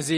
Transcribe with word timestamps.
እዚ 0.00 0.10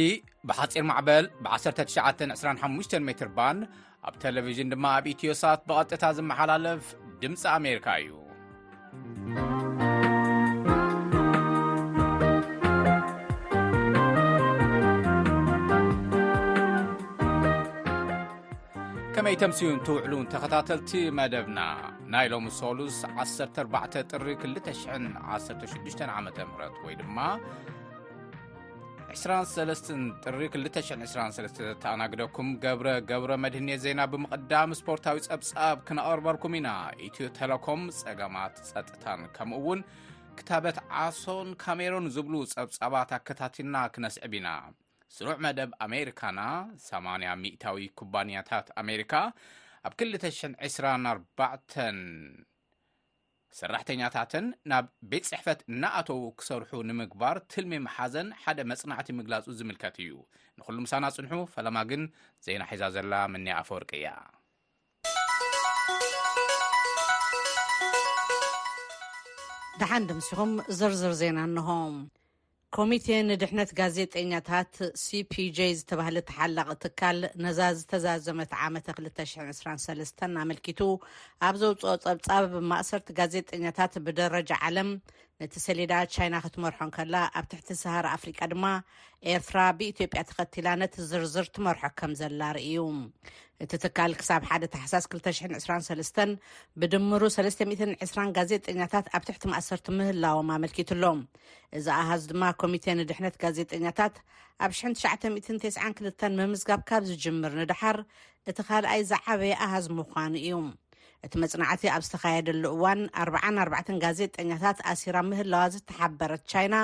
ብሓፂር 0.49 0.83
ማዕበል 0.89 1.27
ብ1925 1.45 2.97
ሜትር 3.07 3.29
ባንድ 3.37 3.61
ኣብ 4.09 4.15
ቴሌቭዥን 4.25 4.71
ድማ 4.73 4.85
ኣብ 4.97 5.05
ኢትዮሳት 5.13 5.61
ብቐጥታ 5.69 6.05
ዝመሓላለፍ 6.17 6.83
ድምፂ 7.21 7.43
ኣሜርካ 7.59 7.87
እዩ 8.03 8.11
ከመይ 19.15 19.37
ተምሲዩ 19.43 19.71
እንትውዕሉ 19.77 20.13
እንተኸታተልቲ 20.25 20.93
መደብና 21.21 21.61
ናይ 22.15 22.29
ሎሚ 22.35 22.49
ሶሉስ 22.63 22.99
14 23.29 24.07
ጥሪ 24.15 24.29
216 24.47 26.07
ዓም 26.21 26.29
ወይ 26.87 26.97
ድማ 27.03 27.19
23 29.15 29.87
ጥሪ 30.25 30.43
223 30.55 31.61
ዘተኣናግደኩም 31.67 32.49
ገብረ 32.65 32.89
ገብረ 33.11 33.31
መድነት 33.45 33.81
ዜና 33.85 34.01
ብምቕዳም 34.13 34.73
ስፖርታዊ 34.81 35.17
ጸብጻብ 35.29 35.77
ክነቐርበርኩም 35.87 36.55
ኢና 36.59 36.69
ኢትዮ 37.07 37.27
ቴሌኮም 37.39 37.81
ፀገማት 38.01 38.55
ፀጥታን 38.71 39.23
ከምኡ 39.37 39.59
እውን 39.61 39.81
ክታበት 40.41 40.79
ዓሶን 41.05 41.49
ካሜሮን 41.63 42.07
ዝብሉ 42.17 42.35
ጸብጻባት 42.55 43.11
ኣከታቲልና 43.19 43.77
ክነስዕብ 43.97 44.35
ኢና 44.41 44.51
ስሩዕ 45.17 45.37
መደብ 45.47 45.73
ኣሜሪካና 45.87 46.41
8 46.91 47.35
ሚእታዊ 47.43 47.87
ኩባንያታት 48.03 48.67
ኣሜሪካ 48.85 49.13
ኣብ 49.89 49.93
224 50.05 51.77
ሰራሕተኛታትን 53.59 54.45
ናብ 54.71 54.85
ቤት 55.11 55.25
ፅሕፈት 55.31 55.61
እናኣተዉ 55.73 56.21
ክሰርሑ 56.41 56.71
ንምግባር 56.89 57.37
ትልሚ 57.53 57.75
መሓዘን 57.87 58.29
ሓደ 58.43 58.59
መፅናዕቲ 58.71 59.09
ምግላፁ 59.19 59.47
ዝምልከት 59.59 59.97
እዩ 60.05 60.13
ንኩሉ 60.59 60.77
ምሳና 60.87 61.05
ጽንሑ 61.17 61.39
ፈላማ 61.55 61.79
ግን 61.93 62.03
ዘና 62.47 62.63
ሒዛ 62.73 62.83
ዘላ 62.97 63.13
መንያ 63.35 63.55
ኣፈርቂ 63.63 63.91
እያ 64.01 64.11
ድሓንዲ 69.81 70.11
ምስኹም 70.21 70.51
ዘርዝር 70.79 71.13
ዜና 71.23 71.39
ኣንሆም 71.47 71.95
ኮሚቴ 72.77 73.07
ንድሕነት 73.29 73.71
ጋዜጠኛታት 73.79 74.75
ሲፒj 75.05 75.57
ዝተባህለ 75.79 76.17
ተሓላቕ 76.29 76.69
ትካል 76.85 77.19
ነዛ 77.45 77.59
ዝተዛዘመት 77.79 78.53
ዓመተ 78.67 78.87
223 79.07 80.25
ኣመልኪቱ 80.43 80.81
ኣብ 81.49 81.55
ዘውፅኦ 81.63 81.95
ጸብጻብ 82.05 82.55
ማእሰርቲ 82.73 83.09
ጋዜጠኛታት 83.21 83.95
ብደረጃ 84.07 84.51
ዓለም 84.69 84.91
ነቲ 85.43 85.55
ሰሌዳ 85.67 85.93
ቻይና 86.15 86.37
ክትመርሖን 86.45 86.91
ከላ 86.97 87.15
ኣብ 87.39 87.45
ትሕቲ 87.51 87.69
ሰሃር 87.83 88.07
ኣፍሪቃ 88.17 88.39
ድማ 88.53 88.65
ኤርትራ 89.35 89.59
ብኢትዮጵያ 89.79 90.21
ተኸቲላ 90.31 90.69
ነቲ 90.81 90.95
ዝርዝር 91.11 91.47
ትመርሖ 91.57 91.83
ከም 91.99 92.13
ዘላርኢ 92.21 92.65
እዩ 92.73 92.83
እቲ 93.65 93.73
ትካል 93.85 94.13
ክሳብ 94.23 94.43
ሓደ 94.51 94.65
ተሓሳስ 94.75 95.05
223 95.15 96.21
ብድምሩ 96.83 97.23
302 97.37 98.21
ጋዜጠኛታት 98.39 99.07
ኣብ 99.19 99.23
ትሕቲ 99.29 99.43
ማእሰርቲ 99.53 99.87
ምህላዎም 100.01 100.51
ኣመልኪት 100.57 100.93
ሎ 101.03 101.11
እዚ 101.81 101.87
ኣሃዝ 102.01 102.23
ድማ 102.33 102.43
ኮሚተ 102.65 102.87
ንድሕነት 103.01 103.37
ጋዜጠኛታት 103.45 104.15
ኣብ 104.67 104.73
992 104.83 106.29
ምምዝጋብ 106.39 106.83
ካብ 106.91 107.03
ዝጅምር 107.13 107.55
ንድሓር 107.63 107.99
እቲ 108.53 108.59
ኻልኣይ 108.71 109.03
ዝዓበየ 109.13 109.55
ኣሃዝ 109.67 109.87
ምዃኑ 109.99 110.35
እዩ 110.45 110.53
እቲ 111.27 111.33
መጽናዕቲ 111.43 111.83
ኣብ 111.95 112.03
ዝተኻየደሉ 112.07 112.63
እዋን 112.75 113.01
44 113.25 113.91
ጋዜጠኛታት 114.05 114.79
ኣሲራ 114.93 115.17
ምህላዋ 115.31 115.63
ዘተሓበረት 115.75 116.43
ቻይና 116.53 116.77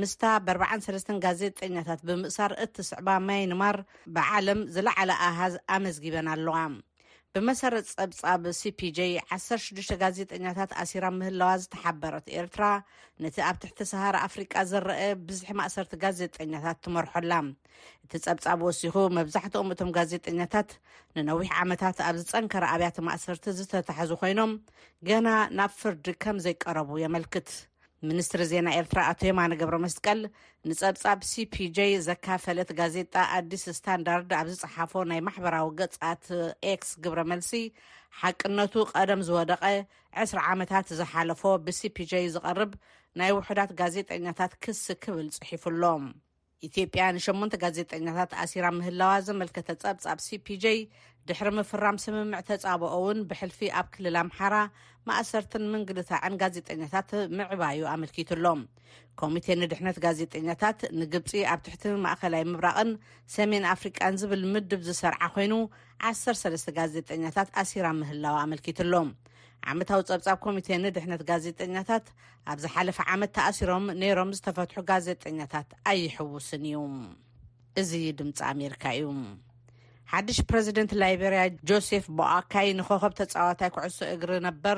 ምስታ 0.00 0.22
ብ4ሰስ 0.46 1.04
ጋዜጠኛታት 1.26 2.00
ብምእሳር 2.08 2.54
እትስዕባ 2.64 3.08
ማይ 3.28 3.42
ንማር 3.52 3.78
ብዓለም 4.18 4.60
ዝለዕለ 4.74 5.10
ኣሃዝ 5.28 5.54
ኣመዝጊበን 5.76 6.28
ኣለዋ 6.34 6.56
ብመሰረት 7.36 7.88
ፀብጻብ 7.96 8.44
ሲፒj 8.58 8.98
16ዱሽ 9.34 9.88
ጋዜጠኛታት 10.02 10.70
ኣሲራ 10.82 11.04
ምህለዋ 11.16 11.48
ዝተሓበረት 11.62 12.26
ኤርትራ 12.40 12.64
ነቲ 13.22 13.36
ኣብ 13.48 13.56
ትሕቲ 13.62 13.80
ሰሃር 13.90 14.16
ኣፍሪቃ 14.26 14.54
ዘርአ 14.70 14.96
ብዙሕ 15.28 15.48
ማእሰርቲ 15.60 15.92
ጋዜጠኛታት 16.04 16.78
ትመርሖላ 16.84 17.32
እቲ 18.04 18.12
ፀብጻብ 18.26 18.58
ወሲኹ 18.68 18.94
መብዛሕትኦም 19.18 19.72
እቶም 19.74 19.90
ጋዜጠኛታት 19.98 20.70
ንነዊሕ 21.18 21.50
ዓመታት 21.64 21.98
ኣብ 22.08 22.16
ዝፀንከረ 22.22 22.64
ኣብያት 22.76 22.98
ማእሰርቲ 23.08 23.46
ዝተታሐዙ 23.58 24.10
ኮይኖም 24.22 24.52
ገና 25.10 25.28
ናብ 25.60 25.72
ፍርዲ 25.82 26.06
ከም 26.24 26.38
ዘይቀረቡ 26.46 26.92
የመልክት 27.04 27.50
ሚኒስትሪ 28.08 28.42
ዜና 28.50 28.68
ኤርትራ 28.80 29.00
አቶ 29.10 29.20
የማኖ 29.28 29.52
ገብረ 29.60 29.76
መስቀል 29.84 30.20
ንጸብጻብ 30.70 31.18
ሲ 31.30 31.44
ፒj 31.54 31.78
ዘካፈለት 32.08 32.70
ጋዜጣ 32.80 33.14
ኣዲስ 33.38 33.64
እስታንዳርድ 33.72 34.30
ኣብ 34.40 34.48
ዝፀሓፎ 34.58 34.92
ናይ 35.12 35.20
ማሕበራዊ 35.28 35.68
ገጽኣት 35.80 36.24
ኤክስ 36.72 36.90
ግብረ 37.06 37.20
መልሲ 37.32 37.50
ሓቅነቱ 38.20 38.74
ቀደም 38.92 39.22
ዝወደቐ 39.30 39.64
2ስሪ 40.26 40.38
ዓመታት 40.52 40.86
ዝሓለፎ 41.00 41.42
ብሲ 41.66 41.80
ፒj 41.98 42.12
ዝቐርብ 42.36 42.72
ናይ 43.20 43.32
ውሕዳት 43.40 43.72
ጋዜጠኛታት 43.82 44.54
ክስ 44.66 44.84
ክብል 45.04 45.28
ፅሒፉሎም 45.40 46.04
ኢትዮ 46.66 46.84
ያ 47.00 47.04
ን8ንተ 47.16 47.54
ጋዜጠኛታት 47.62 48.30
ኣሲራ 48.44 48.66
ምህላዋ 48.76 49.10
ዘመልከተ 49.26 49.68
ፀብፅ 49.82 50.04
ኣብ 50.12 50.18
ሲፒjይ 50.26 50.78
ድሕሪ 51.28 51.48
ምፍራም 51.58 51.96
ስምምዕ 52.04 52.40
ተፃብኦ 52.48 52.88
እውን 52.96 53.18
ብሕልፊ 53.30 53.58
ኣብ 53.78 53.86
ክልል 53.94 54.16
ኣምሓራ 54.22 54.54
ማእሰርትን 55.08 55.64
ምንግልታዕን 55.72 56.34
ጋዜጠኛታት 56.42 57.10
ምዕባዩ 57.40 57.80
ኣመልኪት 57.92 58.30
ሎም 58.44 58.62
ኮሚተ 59.22 59.46
ንድሕነት 59.62 59.98
ጋዜጠኛታት 60.06 60.80
ንግብፂ 61.00 61.30
ኣብ 61.52 61.60
ትሕቲ 61.68 61.84
ማእኸላይ 62.06 62.42
ምብራቕን 62.52 62.90
ሰሜን 63.36 63.64
ኣፍሪቃን 63.74 64.18
ዝብል 64.22 64.42
ምድብ 64.54 64.82
ዝሰርዓ 64.88 65.22
ኮይኑ 65.36 65.54
1ሰሰለስተ 66.12 66.68
ጋዜጠኛታት 66.80 67.50
ኣሲራ 67.62 67.86
ምህላዋ 68.02 68.36
ኣመልኪት 68.46 68.80
ሎም 68.92 69.10
ዓመታዊ 69.72 70.02
ፀብፃብ 70.10 70.36
ኮሚቴ 70.44 70.66
ንድሕነት 70.82 71.22
ጋዜጠኛታት 71.30 72.06
ኣብዝ 72.52 72.64
ሓለፈ 72.74 72.98
ዓመት 73.14 73.30
ተኣሲሮም 73.36 73.86
ነይሮም 74.02 74.30
ዝተፈትሑ 74.36 74.76
ጋዜጠኛታት 74.90 75.68
ኣይሕውስን 75.92 76.64
እዩ 76.70 76.84
እዚ 77.82 77.90
ድምፂ 78.20 78.38
ኣሜሪካ 78.52 78.82
እዩ 78.98 79.04
ሓድሽ 80.10 80.36
ፕረዚደንት 80.50 80.90
ላይቤርያ 81.00 81.40
ጆሴፍ 81.68 82.04
ቦኣካይ 82.18 82.68
ንከኸብ 82.76 83.12
ተፃዋታይ 83.18 83.70
ኩዕሶ 83.74 83.98
እግሪ 84.12 84.30
ነበር 84.46 84.76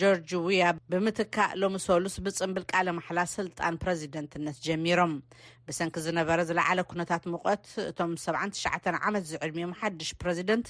ጆርጅ 0.00 0.30
ውያ 0.44 0.66
ብምትካእ 0.92 1.54
ሎምሰሉስ 1.62 2.14
ብፅምብል 2.26 2.64
ቃለ 2.72 2.88
መሓላ 2.98 3.20
ስልጣን 3.34 3.78
ፕረዚደንትነት 3.84 4.56
ጀሚሮም 4.66 5.14
ብሰንኪ 5.68 5.96
ዝነበረ 6.06 6.38
ዝለዓለ 6.50 6.78
ኩነታት 6.92 7.24
ምቆት 7.34 7.64
እቶም 7.88 8.12
79 8.28 8.88
ዓመት 9.08 9.24
ዝዕድሚኦም 9.32 9.74
ሓድሽ 9.80 10.10
ፕረዚደንት 10.22 10.68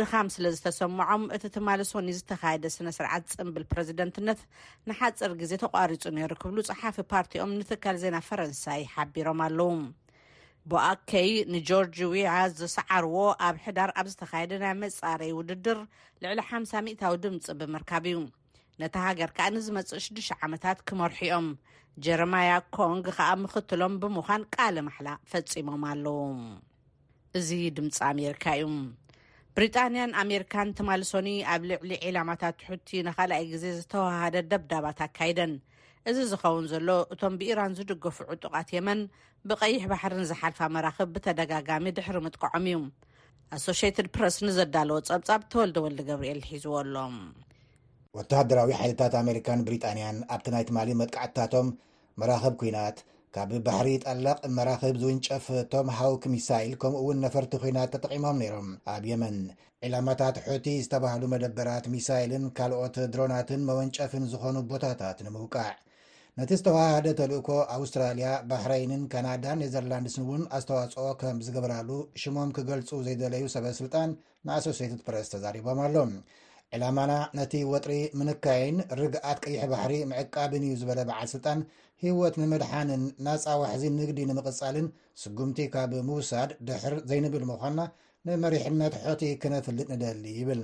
ድኻም 0.00 0.30
ስለ 0.36 0.54
ዝተሰምዖም 0.58 1.24
እቲ 1.38 1.44
ትማል 1.56 1.82
ሶኒ 1.92 2.14
ዝተካየደ 2.20 2.64
ስነ 2.78 2.88
ስርዓት 2.98 3.26
ፅምብል 3.38 3.64
ፕረዚደንትነት 3.74 4.42
ንሓፅር 4.90 5.34
ግዜ 5.42 5.52
ተቋሪፁ 5.66 6.04
ንይርክብሉ 6.18 6.58
ፀሓፊ 6.72 6.96
ፓርቲኦም 7.14 7.56
ንትካል 7.62 7.98
ዜና 8.04 8.16
ፈረንሳይ 8.30 8.84
ሓቢሮም 8.96 9.42
ኣለዉ 9.48 9.70
ቦኣከይ 10.70 11.30
ንጆርጅ 11.54 11.96
ዊያ 12.12 12.30
ዝሰዓርዎ 12.58 13.14
ኣብ 13.46 13.56
ሕዳር 13.64 13.90
ኣብ 13.98 14.06
ዝተካየደ 14.12 14.52
ናይ 14.62 14.74
መፃረይ 14.82 15.30
ውድድር 15.38 15.78
ልዕሊ 16.22 16.38
ሓሳ0ታዊ 16.50 17.12
ድምፂ 17.24 17.46
ብምርካብ 17.60 18.04
እዩ 18.10 18.16
ነቲ 18.80 18.94
ሃገር 19.06 19.30
ከዓ 19.36 19.46
ንዝመፅእ 19.56 20.02
ሽዱሽተ 20.04 20.38
ዓመታት 20.46 20.78
ክመርሑኦም 20.88 21.46
ጀረማያ 22.06 22.50
ኮንግ 22.76 23.06
ከዓ 23.18 23.30
ምኽትሎም 23.42 23.94
ብምዃን 24.02 24.42
ቃል 24.54 24.76
ማሕላ 24.88 25.08
ፈፂሞም 25.30 25.84
ኣለዉ 25.92 26.18
እዚ 27.38 27.48
ድምፂ 27.76 27.96
ኣሜርካ 28.12 28.44
እዩ 28.58 28.66
ብሪጣንያን 29.56 30.10
ኣሜሪካን 30.22 30.68
ተማል 30.78 31.00
ሶኒ 31.12 31.28
ኣብ 31.52 31.62
ልዕሊ 31.70 31.90
ዒላማታት 32.08 32.54
ትሑቲ 32.60 32.88
ንካልኣይ 33.06 33.44
ግዜ 33.52 33.64
ዝተዋሃደ 33.78 34.34
ደብዳባት 34.50 34.98
ኣካይደን 35.06 35.52
እዚ 36.10 36.18
ዝከውን 36.30 36.66
ዘሎ 36.72 36.88
እቶም 37.14 37.34
ብኢራን 37.40 37.72
ዝድገፉ 37.78 38.16
ዕጡቓት 38.34 38.68
የመን 38.74 39.00
ብቀይሕ 39.48 39.82
ባሕርን 39.90 40.22
ዝሓልፋ 40.30 40.60
መራኽብ 40.76 41.08
ብተደጋጋሚ 41.14 41.86
ድሕሪ 41.96 42.16
ምጥቀዖም 42.26 42.64
እዩ 42.70 42.78
ኣሶሽትድ 43.56 44.06
ፕረስ 44.16 44.36
ንዘዳለዎ 44.46 44.96
ፀብፃብ 45.08 45.42
ተወልደ 45.52 45.76
ወልዲ 45.84 46.00
ገብርኤል 46.08 46.40
ሒዝዎ 46.48 46.72
ኣሎም 46.80 47.14
ወታሃደራዊ 48.16 48.70
ሓይልታት 48.78 49.14
ኣሜሪካን 49.22 49.60
ብሪጣንያን 49.66 50.16
ኣብቲ 50.36 50.46
ናይ 50.54 50.64
ትማሊ 50.68 50.90
መጥቃዓትታቶም 51.00 51.68
መራክብ 52.20 52.54
ኩናት 52.62 52.98
ካብ 53.36 53.50
ባሕሪ 53.66 53.88
ጣላቕ 54.04 54.38
መራክብ 54.58 54.96
ዝውንጨፍ 55.02 55.46
ቶም 55.72 55.88
ሃውክ 55.98 56.24
ሚሳይል 56.34 56.72
ከምኡ 56.82 57.02
ውን 57.08 57.20
ነፈርቲ 57.24 57.52
ኮይናት 57.64 57.90
ተጠቂሞም 57.96 58.40
ነይሮም 58.42 58.70
ኣብ 58.94 59.04
የመን 59.12 59.36
ዕላማታት 59.88 60.38
ሕቲ 60.48 60.66
ዝተባህሉ 60.86 61.22
መደበራት 61.34 61.84
ሚሳይልን 61.96 62.46
ካልኦት 62.58 62.96
ድሮናትን 63.12 63.60
መወንጨፍን 63.70 64.24
ዝኾኑ 64.32 64.56
ቦታታት 64.72 65.18
ንምውቃዕ 65.26 65.68
ነቲ 66.40 66.50
ዝተዋህደ 66.58 67.08
ተልእኮ 67.18 67.48
ኣውስትራልያ 67.76 68.26
ባህረይንን 68.50 69.00
ካናዳን 69.12 69.58
ኔዘርላንድስን 69.62 70.24
እውን 70.24 70.42
ኣስተዋፅኦ 70.56 71.04
ከም 71.20 71.38
ዝግበራሉ 71.46 71.88
ሽሞም 72.22 72.50
ክገልፁ 72.56 72.90
ዘይደለዩ 73.06 73.42
ሰበስልጣን 73.54 74.10
ንኣሶሴትድ 74.48 75.00
ፕረስ 75.06 75.28
ተዛሪቦም 75.32 75.78
ኣሎ 75.84 75.96
ዕላማና 76.76 77.12
ነቲ 77.38 77.54
ወጥሪ 77.72 77.94
ምንካይን 78.20 78.76
ርግኣት 79.00 79.38
ቅይሕ 79.44 79.62
ባሕሪ 79.72 79.94
ምዕቃብን 80.10 80.64
እዩ 80.66 80.74
ዝበለ 80.82 81.00
በዓል 81.08 81.28
ስልጣን 81.34 81.60
ሂወት 82.04 82.34
ንምድሓንን 82.42 83.02
ናፃዋሕዚ 83.28 83.82
ንግዲ 83.98 84.20
ንምቕጻልን 84.30 84.86
ስጉምቲ 85.22 85.60
ካብ 85.74 85.94
ምውሳድ 86.10 86.52
ድሕር 86.68 86.96
ዘይንብል 87.12 87.46
ምዃንና 87.50 87.80
ንመሪሕነት 88.30 88.96
ሑቲ 89.08 89.24
ክነፍልጥ 89.44 89.88
ንደሊ 89.94 90.24
ይብል 90.40 90.62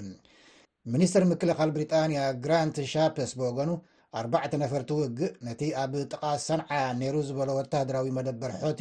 ሚኒስትር 0.94 1.26
ምክልኻል 1.32 1.72
ብሪጣንያ 1.76 2.20
ግራንት 2.46 2.78
ሻፐስ 2.94 3.32
ብወገኑ 3.40 3.72
ኣባዕ 4.18 4.44
ነፈርቲ 4.62 4.90
ውግእ 4.98 5.32
ነቲ 5.46 5.60
ኣብ 5.82 5.92
ጥቓስ 6.10 6.42
ሰንዓ 6.48 6.68
ነይሩ 6.98 7.14
ዝበሎ 7.28 7.48
ወተሃደራዊ 7.58 8.06
መደበር 8.18 8.52
ሖቲ 8.60 8.80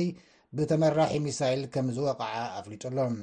ብተመራሒ 0.58 1.14
ሚሳይል 1.28 1.62
ከምዝወቕዓ 1.74 2.32
ኣፍሊጡ 2.60 2.82
ኣሎም 2.90 3.16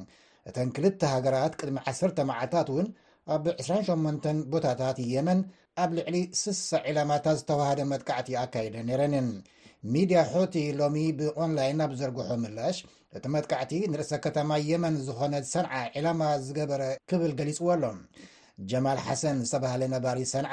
እተን 0.49 0.69
ክልተ 0.77 1.01
ሃገራት 1.13 1.53
ቅድሚ 1.61 1.77
1 1.93 2.21
መዓልታት 2.31 2.69
እውን 2.73 2.89
ኣብ 3.35 3.45
28 3.67 4.27
ቦታታት 4.53 4.99
የመን 5.15 5.41
ኣብ 5.83 5.91
ልዕሊ 5.99 6.17
ስሳ 6.43 6.71
ዒላማታት 6.89 7.39
ዝተዋህደ 7.43 7.81
መትካዕቲ 7.93 8.29
ኣካይደ 8.43 8.75
ነረንን 8.89 9.29
ሚድያ 9.93 10.23
ሆቲ 10.33 10.57
ሎሚ 10.81 10.97
ብኦንላይን 11.19 11.79
ናብ 11.83 11.93
ዘርግሖ 12.01 12.31
ምላሽ 12.45 12.77
እቲ 13.19 13.25
መትካዕቲ 13.37 13.73
ንርእሰ 13.93 14.13
ከተማ 14.25 14.51
የመን 14.71 14.97
ዝኾነት 15.07 15.45
ሰንዓ 15.55 15.73
ዕላማ 15.99 16.21
ዝገበረ 16.49 16.83
ክብል 17.13 17.33
ገሊፅዎ 17.41 17.69
ኣሎም 17.77 17.99
ጀማል 18.73 18.99
ሓሰን 19.07 19.39
ዝተባሃለ 19.47 19.83
ነባሪ 19.95 20.19
ሰንዓ 20.35 20.53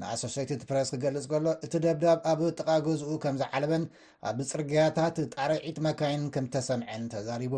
ንኣሶስትድ 0.00 0.62
ፕረስ 0.70 0.88
ክገልጽ 0.94 1.26
ከሎ 1.32 1.46
እቲ 1.66 1.74
ደብዳብ 1.84 2.18
ኣብ 2.30 2.40
ጥቓ 2.56 2.68
ገዝኡ 2.86 3.10
ከምዝዓለበን 3.22 3.84
ኣብ 4.28 4.38
ፅርግያታት 4.50 5.16
ጣርዒት 5.34 5.78
መካይን 5.86 6.24
ከም 6.34 6.46
ዝተሰምዐን 6.48 7.04
ተዛሪቡ 7.12 7.54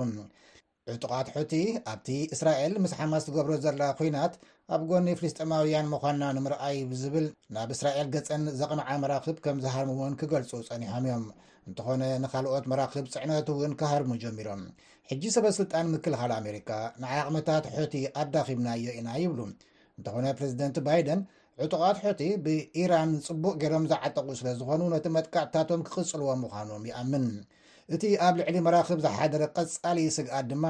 ዕጡቓት 0.92 1.28
ሕቲ 1.36 1.54
ኣብቲ 1.92 2.08
እስራኤል 2.34 2.74
ምስ 2.82 2.92
ሓማስ 2.98 3.24
ትገብሮ 3.28 3.54
ዘላ 3.64 3.80
ኩናት 3.98 4.34
ኣብ 4.74 4.82
ጎኒ 4.90 5.06
ፍልስጢማውያን 5.20 5.90
ምዃንና 5.94 6.24
ንምርኣይ 6.36 6.78
ብዝብል 6.90 7.26
ናብ 7.54 7.72
እስራኤል 7.76 8.08
ገፀን 8.14 8.44
ዘቕመዓ 8.60 8.88
መራኽብ 9.02 9.36
ከም 9.46 9.58
ዝሃርሙውን 9.64 10.14
ክገልፁ 10.20 10.52
ፀኒሖም 10.68 11.04
እዮም 11.08 11.26
እንተኾነ 11.70 12.02
ንካልኦት 12.24 12.64
መራክብ 12.72 13.08
ፅዕነት 13.14 13.48
እውን 13.54 13.74
ክሃርሙ 13.82 14.10
ጀሚሮም 14.22 14.62
ሕጂ 15.10 15.22
ሰበስልጣን 15.36 15.90
ምክልኻል 15.96 16.32
ኣሜሪካ 16.40 16.70
ንዓቕመታት 17.02 17.66
ሕቲ 17.76 17.94
ኣዳኺብናዮ 18.22 18.86
ኢና 19.00 19.10
ይብሉ 19.24 19.40
እንተኾነ 19.98 20.26
ሬዚደንት 20.42 20.78
ባይደን 20.88 21.20
ዕጡቓት 21.64 21.98
ሕቲ 22.06 22.20
ብኢራን 22.42 23.12
ፅቡቅ 23.26 23.54
ገይሮም 23.62 23.84
ዝዓጠቁ 23.92 24.26
ስለ 24.40 24.48
ዝኾኑ 24.58 24.80
ነቲ 24.92 25.06
መጥቃዕታቶም 25.16 25.80
ክቕፅልዎም 25.86 26.40
ምዃኑም 26.44 26.82
ይኣምን 26.90 27.24
እቲ 27.96 28.02
ኣብ 28.26 28.34
ልዕሊ 28.40 28.56
መራክብ 28.66 28.98
ዝሓደረ 29.06 29.42
ቀፃሊ 29.56 29.98
ስግኣት 30.16 30.46
ድማ 30.50 30.64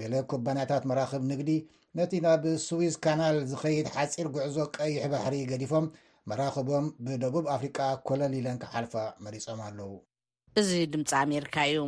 ገሌ 0.00 0.14
ኩባንያታት 0.32 0.84
መራክብ 0.90 1.22
ንግዲ 1.32 1.50
ነቲ 1.98 2.12
ናብ 2.26 2.44
ስዊዝ 2.66 2.94
ካናል 3.06 3.36
ዝኸይድ 3.52 3.88
ሓፂር 3.96 4.28
ጉዕዞ 4.36 4.56
ቀይሕ 4.78 5.02
ባሕሪ 5.12 5.34
ገዲፎም 5.52 5.86
መራክቦም 6.32 6.86
ብደቡብ 7.04 7.46
ኣፍሪቃ 7.56 7.78
ኮለሊለን 8.10 8.58
ክሓልፈ 8.64 8.94
መሪፆም 9.26 9.60
ኣለው 9.68 9.92
እዚ 10.60 10.70
ድምፂ 10.94 11.12
ኣሜሪካ 11.24 11.56
እዩ 11.72 11.78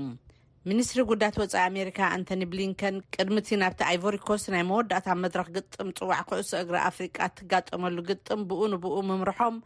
ሚኒስትሪ 0.71 1.01
ጉዳት 1.09 1.35
ወፃኢ 1.41 1.61
ኣሜሪካ 1.71 1.99
ኣንቶኒ 2.17 2.43
ብሊንከን 2.53 2.95
ቅድሚ 3.15 3.35
እቲ 3.43 3.49
ናብቲ 3.63 3.81
ኣይቨሪኮስት 3.89 4.47
ናይ 4.55 4.63
መወዳእታ 4.69 5.09
መድረኽ 5.25 5.49
ግጥም 5.57 5.89
ፅዋዕ 5.99 6.21
ክእሶ 6.29 6.51
እግሪ 6.65 6.77
ኣፍሪቃ 6.91 7.17
እትጋጠመሉ 7.31 7.97
ግጥም 8.11 8.41
ብኡ 8.51 8.61
ንብኡ 8.75 8.95
ምምርሖም 9.09 9.57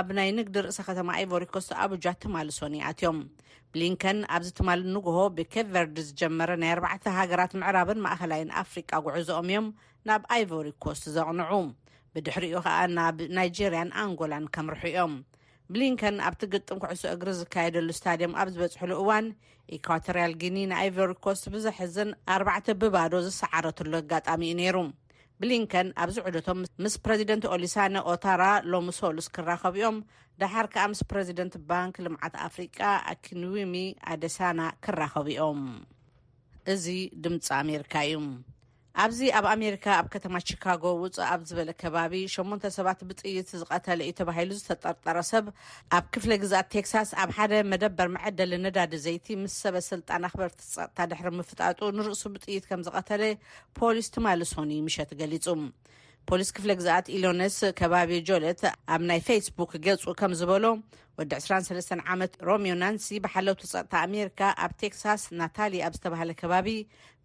ኣብ 0.00 0.08
ናይ 0.18 0.28
ንግዲ 0.38 0.56
ርእሰ 0.66 0.78
ከተማ 0.88 1.08
ኣይቨሪኮስት 1.18 1.72
ኣብጃት 1.86 2.18
ትማል 2.24 2.50
ሶኒኣት 2.58 3.00
እዮም 3.02 3.18
ብሊንከን 3.74 4.20
ኣብዚ 4.36 4.48
ትማል 4.60 4.82
ንጉሆ 4.96 5.18
ብኬቨርድ 5.38 5.98
ዝጀመረ 6.08 6.50
ናይ 6.62 6.72
ኣርባዕተ 6.76 7.04
ሃገራት 7.18 7.52
ምዕራብን 7.62 8.04
ማእኸላይን 8.06 8.54
ኣፍሪቃ 8.64 8.90
ጉዕዝኦም 9.08 9.48
እዮም 9.52 9.68
ናብ 10.10 10.24
ኣይቨሪኮስት 10.36 11.06
ዘቕንዑ 11.16 11.52
ብድሕሪኡ 12.16 12.54
ከዓ 12.68 12.78
ናብ 12.98 13.18
ናይጀርያን 13.38 13.94
ኣንጎላን 14.04 14.46
ከም 14.56 14.68
ርሑ 14.74 14.84
እዮም 14.92 15.14
ብሊንከን 15.72 16.16
ኣብቲ 16.28 16.42
ግጥም 16.54 16.78
ኩዕሶ 16.82 17.02
እግሪ 17.16 17.28
ዝካየደሉ 17.40 17.88
እስታድዮም 17.94 18.34
ኣብ 18.40 18.48
ዝበፅሑሉ 18.54 18.90
እዋን 19.02 19.26
ኢኳቶርያል 19.76 20.32
ግኒ 20.42 20.56
ንኣቨሪኮስት 20.72 21.44
ብዘሕዝን 21.54 22.10
ኣርባዕተ 22.34 22.66
ብባዶ 22.80 23.12
ዝሰዓረትሉ 23.26 23.92
ኣጋጣሚ 24.02 24.42
እኡ 24.52 24.58
ነይሩ 24.60 24.76
ብሊንከን 25.42 25.88
ኣብዚ 26.02 26.16
ዕደቶም 26.28 26.58
ምስ 26.84 26.94
ፕረዚደንት 27.04 27.46
ኦሊሳ 27.54 27.76
ነ 27.94 28.04
ኦታራ 28.12 28.42
ሎሙሶሉስ 28.72 29.28
ክራኸብ 29.36 29.76
ኦም 29.90 29.96
ደሓር 30.42 30.66
ከዓ 30.74 30.84
ምስ 30.92 31.00
ፕረዚደንት 31.10 31.54
ባንኪ 31.70 31.96
ልምዓት 32.06 32.36
ኣፍሪቃ 32.48 32.78
ኣኪንዊሚ 33.14 33.74
ኣደሳና 34.14 34.60
ክራኸብ 34.86 35.28
ኦም 35.48 35.62
እዚ 36.74 36.84
ድምፂ 37.24 37.48
ኣሜርካ 37.62 37.92
እዩ 38.10 38.16
ኣብዚ 39.02 39.20
ኣብ 39.36 39.46
ኣሜሪካ 39.52 39.86
ኣብ 40.00 40.06
ከተማ 40.14 40.34
ችካጎ 40.48 40.82
ውፅእ 41.02 41.24
ኣብ 41.32 41.40
ዝበለ 41.48 41.70
ከባቢ 41.82 42.12
8ንተ 42.34 42.64
ሰባት 42.76 43.00
ብጥይት 43.08 43.48
ዝቐተለ 43.60 43.98
እዩ 44.06 44.12
ተባሂሉ 44.20 44.50
ዝተጠርጠረ 44.58 45.16
ሰብ 45.30 45.46
ኣብ 45.96 46.04
ክፍሊ 46.14 46.32
ግዝኣት 46.42 46.68
ቴክሳስ 46.74 47.10
ኣብ 47.22 47.30
ሓደ 47.38 47.52
መደበር 47.72 48.08
መዐደሊ 48.16 48.52
ነዳዲ 48.66 48.92
ዘይቲ 49.06 49.26
ምስ 49.42 49.56
ሰበ 49.64 49.74
ስልጣን 49.90 50.26
ኣክበርቲ 50.28 50.60
ፃጥታ 50.76 50.98
ድሕሪ 51.12 51.28
ምፍጣጡ 51.40 51.80
ንርእሱ 51.98 52.22
ብጥይት 52.36 52.66
ከም 52.70 52.84
ዝቀተለ 52.88 53.22
ፖሊስ 53.80 54.10
ትማል 54.16 54.42
ስኒ 54.52 54.70
ይምሸት 54.80 55.10
ገሊፁ 55.22 55.46
ፖሊስ 56.30 56.50
ክፍለ 56.56 56.70
ግዛኣት 56.80 57.06
ኢሎነስ 57.14 57.56
ከባቢ 57.78 58.10
ጆለት 58.28 58.60
ኣብ 58.94 59.02
ናይ 59.08 59.18
ፌስቡክ 59.26 59.72
ገልፁ 59.86 60.04
ከም 60.20 60.32
ዝበሎ 60.38 60.64
ወዲ 61.18 61.30
2ራሰስ 61.44 61.88
ዓመት 62.14 62.32
ሮሜዮ 62.48 62.72
ናንስ 62.82 63.06
ብሓለውቲ 63.24 63.62
ፀጥታ 63.72 63.92
ኣሜሪካ 64.08 64.40
ኣብ 64.64 64.72
ቴክሳስ 64.82 65.22
ናታሊ 65.40 65.74
ኣብ 65.86 65.94
ዝተባሃለ 65.98 66.30
ከባቢ 66.42 66.68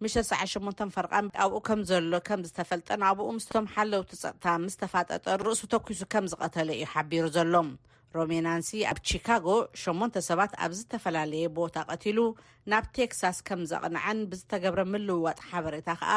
ምሸሳዕ 0.06 0.40
8ንተ 0.54 0.80
ፈርቓን 0.96 1.28
ኣብኡ 1.44 1.58
ከም 1.68 1.80
ዘሎ 1.90 2.12
ከም 2.28 2.42
ዝተፈልጠን 2.48 3.04
ብኡ 3.20 3.28
ምስቶም 3.38 3.70
ሓለውቲ 3.76 4.10
ፀጥታ 4.24 4.44
ምስ 4.64 4.76
ተፋጠጠ 4.82 5.24
ርእሱ 5.46 5.62
ተኪሱ 5.76 6.02
ከም 6.14 6.26
ዝቐተለ 6.32 6.68
እዩ 6.78 6.86
ሓቢሩ 6.94 7.24
ዘሎም 7.38 7.70
ሮሜየ 8.18 8.40
ናንስ 8.46 8.68
ኣብ 8.90 8.98
ቺካጎ 9.08 9.46
8 9.80 10.16
ሰባት 10.28 10.52
ኣብ 10.64 10.72
ዝተፈላለየ 10.78 11.50
ቦታ 11.58 11.76
ቀትሉ 11.90 12.18
ናብ 12.70 12.84
ቴክሳስ 12.96 13.38
ከም 13.48 13.60
ዘቕንዐን 13.70 14.20
ብዝተገብረ 14.30 14.80
ምልውዋጥ 14.92 15.38
ሓበሬታ 15.50 15.90
ከዓ 16.00 16.12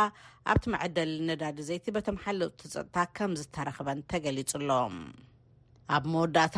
ኣብቲ 0.51 0.65
መዐደሊ 0.73 1.11
ነዳድ 1.29 1.59
ዘይቲ 1.67 1.85
በተም 1.97 2.17
ሓልጡፀጥታ 2.23 2.95
ከም 3.19 3.33
ዝተረክበን 3.41 3.99
ተገሊፁ 4.13 4.51
ሎ 4.69 4.79
ኣብ 5.97 6.03
መወዳእታ 6.15 6.57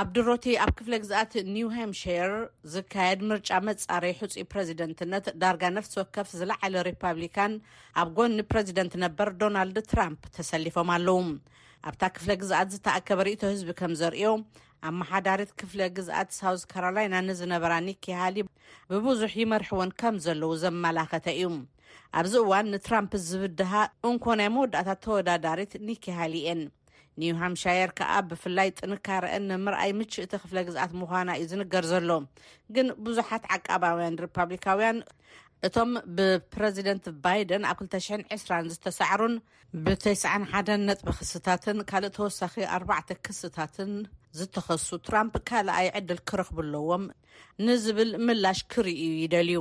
ኣብ 0.00 0.06
ድሮቲ 0.16 0.44
ኣብ 0.64 0.70
ክፍለ 0.80 0.92
ግዛኣት 1.04 1.32
ኒው 1.54 1.70
ሃምሽር 1.78 2.30
ዝካየድ 2.74 3.22
ምርጫ 3.30 3.48
መፃረይ 3.68 4.14
ሕፁኢ 4.20 4.44
ፕረዚደንትነት 4.52 5.26
ዳርጋ 5.42 5.62
ነፍሲ 5.78 5.94
ወከፍ 6.02 6.28
ዝለዓለ 6.40 6.74
ሪፓብሊካን 6.90 7.54
ኣብ 8.02 8.10
ጎኒ 8.18 8.38
ፕረዚደንት 8.52 8.96
ነበር 9.06 9.30
ዶናልድ 9.44 9.78
ትራምፕ 9.94 10.22
ተሰሊፎም 10.38 10.90
ኣለዉ 10.98 11.18
ኣብታ 11.90 12.02
ክፍለ 12.16 12.30
ግዝኣት 12.40 12.68
ዝተኣከበ 12.72 13.20
ርእቶ 13.26 13.40
ህዝቢ 13.52 13.70
ከም 13.78 13.92
ዘርዮ 14.00 14.24
ኣመሓዳሪት 14.88 15.50
ክፍለ 15.60 15.80
ግዝኣት 15.96 16.28
ሳውት 16.36 16.62
ካሮላይና 16.72 17.14
ንዝነበራ 17.28 17.72
ኒኬ 17.86 18.04
ሃሊ 18.20 18.36
ብብዙሕ 18.92 19.32
ይመርሕወን 19.42 19.90
ከም 20.00 20.14
ዘለዉ 20.24 20.50
ዘመላኸተ 20.64 21.26
እዩ 21.42 21.48
ኣብዚ 22.20 22.34
እዋን 22.44 22.66
ንትራምፕ 22.74 23.12
ዝብድሃ 23.28 23.72
እንኮ 24.10 24.24
ናይ 24.40 24.48
መወዳእታት 24.56 25.00
ተወዳዳሪት 25.06 25.72
ኒኬ 25.88 26.04
ሃሊ 26.18 26.34
እአን 26.44 26.60
ኒው 27.22 27.34
ሃምሻየር 27.42 27.90
ከዓ 27.98 28.12
ብፍላይ 28.28 28.68
ጥንካርአን 28.78 29.42
ንምርኣይ 29.52 29.90
ምሽእቲ 29.98 30.32
ክፍለ 30.42 30.58
ግዝኣት 30.68 30.92
ምዃና 31.00 31.30
እዩ 31.40 31.48
ዝንገር 31.52 31.84
ዘሎ 31.92 32.10
ግን 32.76 32.86
ብዙሓት 33.06 33.44
ዓቀባውያን 33.56 34.20
ሪፓብሊካውያን 34.26 34.98
እቶም 35.66 35.90
ብፕረዚደንት 36.16 37.04
ባይደን 37.24 37.64
ኣብ 37.70 37.80
2020 37.94 38.70
ዝተሳዕሩን 38.72 39.34
ብ9ስ1 39.84 40.68
ነጥብ 40.88 41.06
ክስታትን 41.18 41.78
ካልእ 41.90 42.12
ተወሳኺ 42.16 42.54
ኣባዕተ 42.76 43.10
ክስታትን 43.26 43.92
ዝተኸሱ 44.38 44.88
ትራምፕ 45.06 45.34
ካልኣይ 45.50 45.88
ዕድል 46.00 46.20
ክረክብለዎም 46.30 47.04
ንዝብል 47.66 48.10
ምላሽ 48.26 48.60
ክርእ 48.74 49.00
ይደልዩ 49.22 49.58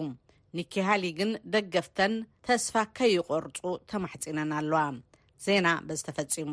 ኒኪሃሊ 0.60 1.03
ግን 1.20 1.31
ደገፍተን 1.53 2.15
ተስፋ 2.48 2.74
ከይቖርፁ 3.00 3.60
ተማሕፂነን 3.91 4.53
ኣለዋ 4.60 4.81
ዜና 5.46 5.67
በዝ 5.89 6.01
ተፈጺሙ 6.08 6.50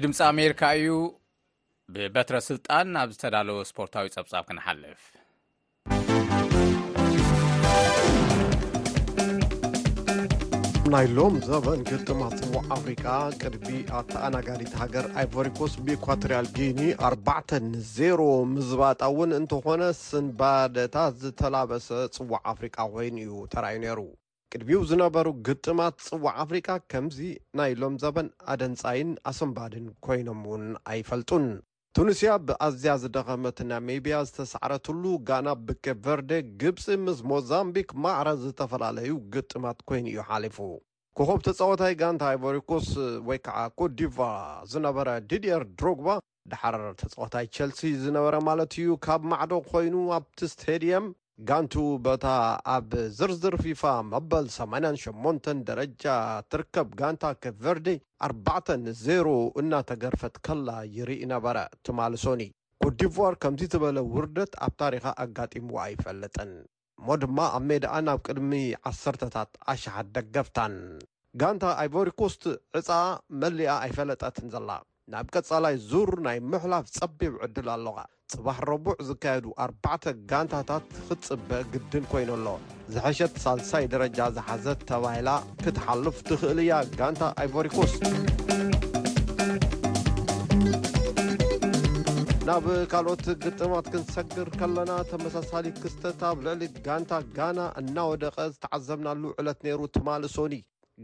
እ 0.00 0.02
ድምፂ 0.02 0.20
ኣሜሪካ 0.30 0.62
እዩ 0.76 0.90
ብበትረስልጣን 1.94 2.88
ኣብ 3.00 3.08
ዝተዳለዉ 3.14 3.56
ስፖርታዊ 3.70 4.06
ፀብፃብ 4.14 4.44
ክንሓልፍ 4.48 5.00
ናይ 10.94 11.06
ሎም 11.16 11.34
ዘበን 11.48 11.82
ክትማ 11.90 12.20
ፅዋዕ 12.38 12.62
ኣፍሪቃ 12.76 13.04
ቅድቢ 13.42 13.68
ኣተኣናጋዲት 14.00 14.72
ሃገር 14.82 15.08
ኣይቨሪኮስ 15.22 15.74
ብኢኳቶርያል 15.86 16.48
ጌኒ 16.58 16.80
ኣርባዕተ 17.08 17.50
ን 17.66 17.70
0ሮ 17.98 18.20
ምዝባጣ 18.54 19.00
እውን 19.12 19.32
እንተኾነ 19.40 19.82
ስንባደታት 20.06 21.20
ዝተላበሰ 21.24 21.88
ፅዋዕ 22.16 22.42
ኣፍሪካ 22.54 22.76
ኮይኑ 22.94 23.16
እዩ 23.26 23.34
ተራኣዩ 23.54 23.78
ነይሩ 23.86 24.00
ቅድሚው 24.54 24.80
ዝነበሩ 24.90 25.26
ግጥማት 25.46 25.94
ጽዋዕ 26.06 26.30
ኣፍሪቃ 26.44 26.68
ከምዚ 26.92 27.18
ናይ 27.58 27.70
ኢሎም 27.74 27.94
ዘበን 28.02 28.28
ኣደንፃይን 28.52 29.10
ኣሰንባድን 29.30 29.84
ኮይኖም 30.04 30.40
እውን 30.48 30.64
ኣይፈልጡን 30.92 31.44
ቱኒስያ 31.96 32.30
ብኣዝያ 32.46 32.92
ዝደኸመት 33.02 33.58
ናሜብያ 33.70 34.16
ዝተሰዕረትሉ 34.28 35.04
ጋና 35.28 35.48
ብኬ 35.66 35.86
ቨርደ 36.04 36.32
ግብፂ 36.62 36.84
ምስ 37.04 37.20
ሞዛምቢክ 37.32 37.88
ማዕረ 38.04 38.28
ዝተፈላለዩ 38.42 39.12
ግጥማት 39.36 39.78
ኮይኑ 39.90 40.06
እዩ 40.14 40.20
ሓሊፉ 40.30 40.58
ክኸብ 41.18 41.38
ተጻወታይ 41.46 41.94
ጋንታ 42.02 42.24
ይቨሪኮስ 42.36 42.90
ወይ 43.30 43.40
ከዓ 43.46 43.58
ኮዲቫ 43.80 44.16
ዝነበረ 44.72 45.08
ዲድር 45.30 45.64
ድሮግባ 45.78 46.08
ዳሓር 46.50 46.76
ተጻወታይ 47.02 47.46
ቸልሲ 47.56 47.80
ዝነበረ 48.04 48.36
ማለት 48.50 48.72
እዩ 48.82 48.90
ካብ 49.06 49.24
ማዕዶ 49.32 49.52
ኮይኑ 49.72 49.96
ኣብቲ 50.18 50.38
ስተድየም 50.54 51.06
ጋንቱ 51.48 51.74
ቦታ 52.06 52.26
ኣብ 52.72 52.90
ዝርዝር 53.18 53.54
ፊፋ 53.64 53.82
መበል 54.12 54.46
88 54.54 55.62
ደረጃ 55.68 56.06
ትርከብ 56.52 56.88
ጋንታ 57.00 57.22
ከ 57.42 57.52
ቨርደይ 57.62 57.96
4 58.28 58.72
0 58.98 59.32
እናተገርፈት 59.60 60.34
ከላ 60.48 60.68
ይርኢ 60.96 61.16
ይነበረ 61.22 61.56
ትማል 61.88 62.16
ሶኒ 62.24 62.42
ኮዲር 62.82 63.34
ከምዚ 63.44 63.62
ዝበለ 63.74 63.98
ውርደት 64.16 64.52
ኣብ 64.66 64.74
ታሪኻ 64.82 65.06
ኣጋጢምዎ 65.24 65.78
ኣይፈለጥን 65.86 66.52
እሞ 67.00 67.08
ድማ 67.22 67.38
ኣብ 67.58 67.64
ሜድኣ 67.70 67.94
ናብ 68.08 68.20
ቅድሚ 68.28 68.52
10ታት 68.92 69.50
ኣሽሓት 69.74 70.10
ደገፍታን 70.18 70.76
ጋንታ 71.42 71.64
ኣይቮሪኮስት 71.84 72.44
ዕፃ 72.80 72.90
መሊኣ 73.42 73.68
ኣይፈለጠትን 73.86 74.50
ዘላ 74.56 74.70
ናብ 75.14 75.26
ቀጻላይ 75.36 75.76
ዙሩ 75.90 76.08
ናይ 76.28 76.38
ምሕላፍ 76.52 76.84
ጸቤብ 76.98 77.34
ዕድል 77.46 77.68
ኣለዋ 77.76 77.96
ጽባሕ 78.32 78.58
ረቡዕ 78.68 78.94
ዝካየዱ 79.06 79.46
ኣርባዕተ 79.62 80.04
ጋንታታት 80.30 80.82
ክትጽበአ 80.96 81.60
ግድን 81.72 82.04
ኮይኑ 82.10 82.28
ኣሎ 82.38 82.48
ዘሐሸት 82.94 83.32
ሳልሳይ 83.44 83.84
ደረጃ 83.94 84.18
ዝሓዘት 84.36 84.80
ተባሂላ 84.90 85.30
ክትሓልፍ 85.62 86.18
ትኽእል 86.28 86.58
እያ 86.64 86.74
ጋንታ 87.00 87.22
ኣይቮሪኮስ 87.44 87.94
ናብ 92.48 92.66
ካልኦት 92.92 93.24
ግጥማት 93.46 93.86
ክንሰግር 93.94 94.50
ከለና 94.60 94.92
ተመሳሳሊ 95.12 95.66
ክስተት 95.82 96.22
ብ 96.38 96.40
ልዕሊ 96.46 96.62
ጋንታ 96.86 97.12
ጋና 97.38 97.58
እናወደቐ 97.82 98.36
ዝተዓዘብናሉ 98.54 99.24
ዕለት 99.40 99.60
ነይሩ 99.68 99.80
ትማሊ 99.96 100.22
ሶኒ 100.38 100.54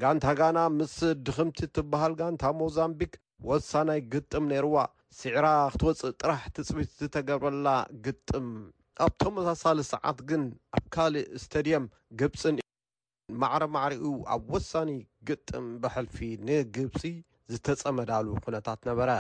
ጋንታ 0.03 0.27
ጋና 0.43 0.59
ምስ 0.79 0.97
ድኽምቲ 1.27 1.59
ትበሃል 1.77 2.15
ጋንታ 2.23 2.45
ሞዛምቢክ 2.63 3.13
ወሳናይ 3.49 4.01
ግጥም 4.13 4.45
ነይርዋ 4.53 4.77
ሲዕራ 5.19 5.47
ክትወፅእ 5.73 6.15
ጥራሕ 6.21 6.43
ትጽቢት 6.57 6.91
ዝተገብረላ 7.01 7.69
ግጥም 8.07 8.47
ኣብ 9.05 9.13
ተመሳሳሊ 9.23 9.79
ሰዓት 9.93 10.19
ግን 10.31 10.43
ኣብ 10.77 10.85
ካልእ 10.95 11.27
ስተድየም 11.43 11.85
ግብፂንን 12.21 12.65
ማዕረማዕሪኡ 13.43 14.05
ኣብ 14.35 14.43
ወሳኒ 14.55 14.91
ግጥም 15.29 15.67
በሐልፊ 15.83 16.17
ንግብፂ 16.49 17.01
ዝተጸመዳሉ 17.53 18.27
ኩነታት 18.45 18.81
ነበረ 18.91 19.11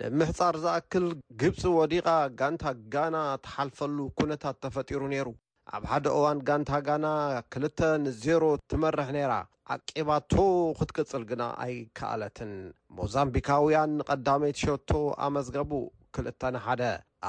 ንምሕጻር 0.00 0.54
ዝኣክል 0.64 1.06
ግብፂ 1.42 1.60
ወዲቓ 1.80 2.08
ጋንታ 2.40 2.64
ጋና 2.94 3.16
ተሓልፈሉ 3.44 3.98
ኵነታት 4.18 4.56
ተፈጢሩ 4.64 5.02
ነይሩ 5.12 5.28
ኣብ 5.76 5.84
ሓደ 5.90 6.04
እዋን 6.18 6.38
ጋንታ 6.48 6.70
ጋና 6.86 7.06
ክልተ 7.52 7.78
ን0ሮ 8.02 8.44
ትመርሕ 8.70 9.08
ነይራ 9.16 9.32
ዓቂባ 9.74 10.10
ቶ 10.32 10.44
ክትክጽል 10.78 11.22
ግና 11.30 11.42
ኣይ 11.64 11.74
ከኣለትን 11.98 12.52
ሞዛምቢካውያን 12.98 13.90
ንቐዳመይት 13.98 14.60
ሸቶ 14.62 14.90
ኣመዝገቡ 15.26 15.72
ክልተ 16.16 16.40
ንሓደ 16.54 16.82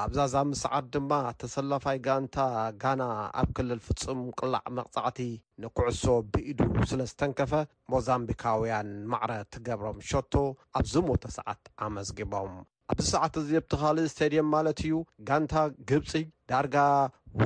ኣብዛዛምስ 0.04 0.58
ሰዓት 0.64 0.86
ድማ 0.94 1.12
ተሰላፋይ 1.40 1.98
ጋንታ 2.06 2.36
ጋና 2.82 3.02
ኣብ 3.40 3.48
ክልል 3.58 3.80
ፍጹም 3.86 4.20
ቅላዕ 4.38 4.64
መቕጻዕቲ 4.78 5.18
ንኩዕሶ 5.64 6.04
ብኢዱ 6.32 6.58
ስለዝተንከፈ 6.92 7.52
ሞዛምቢካውያን 7.94 8.90
ማዕረ 9.12 9.32
ትገብሮም 9.54 10.00
ሸቶ 10.10 10.34
ኣብዝሞተ 10.80 11.24
ሰዓት 11.38 11.62
ኣመዝጊቦም 11.86 12.54
ኣብዚ 12.90 13.06
ሰዓት 13.14 13.34
እዚ 13.40 13.50
ብትኻሊ 13.64 13.96
ስተድየም 14.12 14.48
ማለት 14.54 14.78
እዩ 14.84 14.92
ጋንታ 15.28 15.52
ግብፂ 15.88 16.10
ዳርጋ 16.50 16.76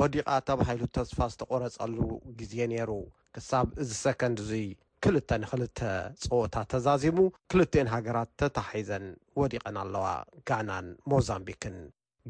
ወዲቓ 0.01 0.27
ተባሂሉ 0.49 0.81
ተስፋ 0.97 1.19
ዝተቆረፀሉ 1.33 1.97
ግዜ 2.39 2.55
ነይሩ 2.71 2.91
ክሳብ 3.35 3.67
እዚ 3.83 3.91
ሰከንዲእዙ 4.05 4.53
ክልተ 5.05 5.31
ንኽልተ 5.43 5.81
ፀወታ 6.25 6.55
ተዛዚሙ 6.73 7.19
ክልተኤን 7.53 7.91
ሃገራት 7.95 8.31
ተታሒዘን 8.43 9.05
ወዲቐን 9.41 9.77
ኣለዋ 9.83 10.07
ጋናን 10.51 10.89
ሞዛምቢክን 11.13 11.77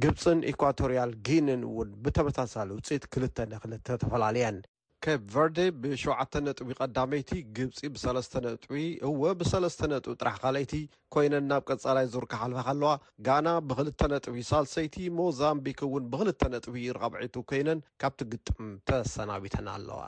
ግብፅን 0.04 0.40
ኢኳቶርያል 0.52 1.12
ግንን 1.28 1.62
እውን 1.70 1.90
ብተመሳሳለ 2.06 2.70
ውፅኢት 2.78 3.04
ክልተ 3.14 3.36
ንኽልተ 3.52 3.86
ተፈላለየን 4.04 4.58
ኬ 5.04 5.14
ቨርደ 5.32 5.58
ብ7ተ 5.80 6.34
ነጥቢ 6.44 6.68
ቀዳመይቲ 6.80 7.30
ግብፂ 7.56 7.78
ብሰለስተ 7.94 8.34
ነጥ 8.44 8.62
እወ 9.08 9.20
ብሰለስተ 9.40 9.80
ነጥ 9.92 10.06
ጥራሕ 10.20 10.36
ካለይቲ 10.42 10.72
ኮይነን 11.14 11.44
ናብ 11.50 11.62
ቀፃላይ 11.70 12.06
ዙር 12.12 12.24
ክሓልፋከለዋ 12.30 12.92
ጋና 13.26 13.48
ብክልተ 13.70 14.00
ነጥቢ 14.12 14.38
ሳልሰይቲ 14.50 14.96
ሞዛምቢክ 15.18 15.80
እውን 15.88 16.04
ብክልተ 16.12 16.40
ነጥ 16.54 16.64
ረብዒቱ 17.00 17.34
ኮይነን 17.52 17.82
ካብቲ 18.02 18.20
ግጥም 18.32 18.70
ተሰናቢተን 18.90 19.68
ኣለዋ 19.74 20.00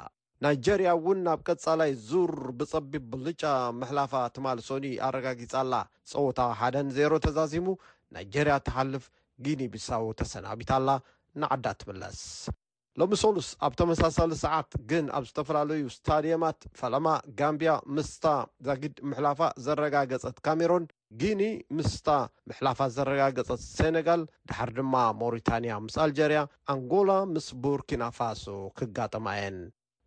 ናይጀርያ 0.47 0.89
እውን 1.01 1.21
ናብ 1.29 1.41
ቀፃላይ 1.51 1.93
ዙር 2.09 2.35
ብጸቢብ 2.61 3.05
ብልጫ 3.15 3.43
ምሕላፋ 3.81 4.13
ትማል 4.37 4.61
ሶኒ 4.69 4.87
ኣረጋጊፅ 5.09 5.55
ኣላ 5.63 5.75
ፀወታዊ 6.13 6.53
ሓን 6.61 6.89
0ሮ 7.01 7.13
ተዛዚሙ 7.27 7.67
ናይጀርያ 8.17 8.57
ተሓልፍ 8.69 9.05
ግኒቢሳዎ 9.47 10.07
ተሰናቢት 10.23 10.73
ኣላ 10.79 10.89
ንዓዳ 11.43 11.67
ትምለስ 11.83 12.23
ሎሚ 13.01 13.15
ሰሉስ 13.23 13.49
ኣብ 13.67 13.73
ተመሳሳሊ 13.79 14.33
ሰዓት 14.43 14.71
ግን 14.91 15.07
ኣብ 15.17 15.25
ዝተፈላለዩ 15.29 15.81
እስታድየማት 15.89 16.59
ፈለማ 16.81 17.07
ጋምብያ 17.39 17.73
ምስታ 17.97 18.25
ዛጊድ 18.67 18.95
ምሕላፋ 19.09 19.41
ዘረጋገፀት 19.65 20.37
ካሜሮን 20.47 20.85
ጊኒ 21.23 21.43
ምስታ 21.79 22.09
ምሕላፋ 22.51 22.79
ዘረጋገፀት 22.97 23.61
ሴነጋል 23.75 24.23
ድሓር 24.51 24.71
ድማ 24.79 24.95
ሞሪታንያ 25.23 25.73
ምስ 25.89 25.97
ኣልጀርያ 26.05 26.41
ኣንጎላ 26.75 27.11
ምስ 27.35 27.49
ቡርኪና 27.67 28.05
ፋሶ 28.19 28.47
ክጋጥማ 28.81 29.27
እየን 29.41 29.59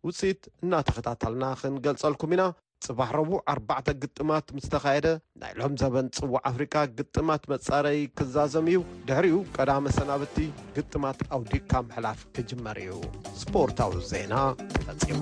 ውፅኢት 0.08 0.42
እናተኸታተልና 0.64 1.44
ክንገልጸልኩም 1.62 2.34
ኢና 2.36 2.42
ፅባሕ 2.86 3.10
ረቡዕ 3.16 3.38
ኣባዕተ 3.52 3.88
ግጥማት 4.02 4.46
ምስ 4.56 4.66
ተካየደ 4.72 5.06
ናይሎም 5.40 5.72
ዘበን 5.80 6.06
ፅዉዕ 6.16 6.36
ኣፍሪካ 6.50 6.74
ግጥማት 6.98 7.42
መጻረይ 7.52 7.98
ክዛዘም 8.18 8.66
እዩ 8.72 8.78
ድሕሪኡ 9.08 9.38
ቀዳመ 9.56 9.84
ሰናብቲ 9.96 10.36
ግጥማት 10.76 11.18
ኣውዲካብ 11.38 11.84
ምሕላፍ 11.90 12.20
ክጅመር 12.36 12.78
እዩ 12.84 12.92
ስፖርታዊ 13.40 13.92
ዜና 14.12 14.32
ተፈፂሙ 14.86 15.20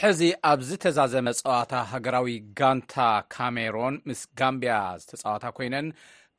ሕዚ 0.00 0.20
ኣብ 0.50 0.60
ዝተዛዘመ 0.68 1.26
ፀዋታ 1.46 1.72
ሃገራዊ 1.94 2.30
ጋንታ 2.60 2.94
ካሜሮን 3.34 3.96
ምስ 4.10 4.22
ጋምብያ 4.40 4.78
ዝተፃዋታ 5.02 5.44
ኮይነን 5.58 5.88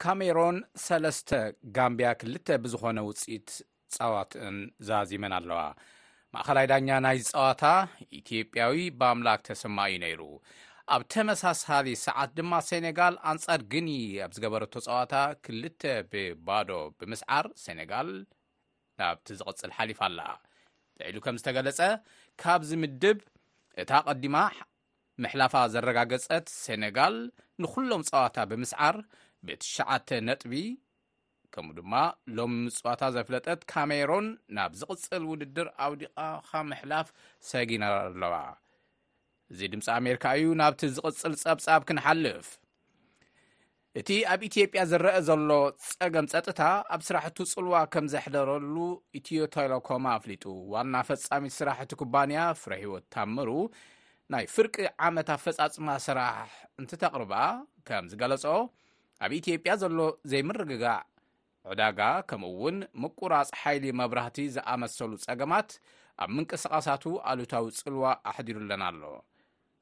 ካሜሮን 0.04 0.56
3ለስተ 0.86 1.30
ጋምብያ 1.78 2.10
2ልተ 2.24 2.48
ብዝኾነ 2.64 2.98
ውፅኢት 3.10 3.50
ፀዋትን 3.96 4.58
ዝዚመን 4.88 5.34
ኣለዋ 5.38 5.60
ማእከላይ 6.36 6.66
ዳኛ 6.72 6.90
ናይ 7.06 7.18
ፀዋታ 7.32 7.64
ኢትዮጵያዊ 8.20 8.76
ብአምላክ 9.00 9.40
ተሰማ 9.50 9.78
እዩ 9.90 9.96
ነይሩ 10.06 10.22
ኣብ 10.94 11.02
ተመሳሳሊ 11.14 11.88
ሰዓት 12.06 12.30
ድማ 12.38 12.54
ሴኔጋል 12.70 13.16
ኣንፃር 13.32 13.62
ግን 13.74 13.86
ኣብ 14.24 14.32
ዝገበረቶ 14.38 14.74
ፀዋታ 14.88 15.14
ክልተ 15.46 15.82
ብባዶ 16.12 16.70
ብምስዓር 17.00 17.46
ሴነጋል 17.64 18.10
ናብቲ 19.02 19.28
ዝቅፅል 19.40 19.70
ሓሊፍ 19.78 20.00
ኣላ 20.08 20.20
ዘሉ 21.00 21.16
ከም 21.26 21.38
ዝተገለፀ 21.42 21.80
ካብ 22.42 22.62
ዝምድብ 22.70 23.20
እታ 23.82 23.92
ቀዲማ 24.08 24.36
ምሕላፋ 25.24 25.54
ዘረጋገፀት 25.74 26.46
ሴነጋል 26.66 27.16
ንኩሎም 27.64 28.04
ፀዋታ 28.10 28.36
ብምስዓር 28.52 28.96
ብ9ተ 29.48 30.10
ነጥቢ 30.28 30.54
ከምኡ 31.54 31.74
ድማ 31.78 31.94
ሎሚ 32.38 32.54
ምፅዋታ 32.66 33.02
ዘፍለጠት 33.16 33.60
ካሜሮን 33.72 34.28
ናብ 34.58 34.72
ዝቅፅል 34.80 35.24
ውድድር 35.32 35.68
ኣውዲቃካ 35.86 36.50
ምሕላፍ 36.70 37.08
ሰጊና 37.50 37.84
ኣለዋ 38.10 38.36
እዚ 39.54 39.60
ድምፂ 39.74 39.88
ኣሜሪካ 40.00 40.26
እዩ 40.40 40.48
ናብቲ 40.62 40.82
ዝቅፅል 40.98 41.34
ፀብፃብ 41.44 41.82
ክንሓልፍ 41.88 42.48
እቲ 44.00 44.10
ኣብ 44.34 44.42
ኢትዮጵያ 44.48 44.82
ዝረአ 44.92 45.18
ዘሎ 45.28 45.50
ፀገም 45.88 46.28
ፀጥታ 46.32 46.62
ኣብ 46.94 47.02
ስራሕቱ 47.08 47.38
ፅልዋ 47.54 47.76
ከም 47.94 48.06
ዘሕደረሉ 48.14 48.76
ኢትዮ 49.20 49.42
ቴለኮማ 49.56 50.06
ኣፍሊጡ 50.20 50.46
ዋና 50.74 50.94
ፈፃሚ 51.10 51.44
ስራሕቲ 51.58 51.92
ኩባንያ 52.02 52.40
ፍረ 52.62 52.72
ሂወት 52.84 53.06
ታምሩ 53.16 53.50
ናይ 54.36 54.46
ፍርቂ 54.56 54.76
ዓመት 55.10 55.30
ፈፃፅማ 55.44 55.88
ስራሕ 56.08 56.36
እንትተቕርባ 56.82 57.34
ከም 57.90 58.08
ዝገለፆ 58.14 58.46
ኣብ 59.26 59.32
ኢትዮጵያ 59.42 59.72
ዘሎ 59.82 60.00
ዘይምርግጋ 60.32 60.84
ዕዳጋ 61.72 62.00
ከምኡውን 62.30 62.78
ምቁራፅ 63.02 63.50
ሓይሊ 63.60 63.84
መብራህቲ 64.00 64.38
ዝኣመሰሉ 64.56 65.12
ጸገማት 65.26 65.70
ኣብ 66.24 66.30
ምንቅስቓሳቱ 66.38 67.04
ኣሉታዊ 67.32 67.66
ፅልዋ 67.86 68.04
ኣሕዲሩኣለና 68.30 68.84
ኣሎ 68.92 69.04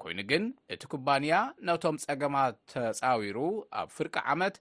ኮይኑ 0.01 0.19
ግን 0.29 0.43
እቲ 0.73 0.83
ኩባንያ 0.91 1.33
ነቶም 1.67 1.97
ፀገማት 2.03 2.55
ተፃዊሩ 2.73 3.37
ኣብ 3.79 3.89
ፍርቂ 3.95 4.15
ዓመት 4.33 4.55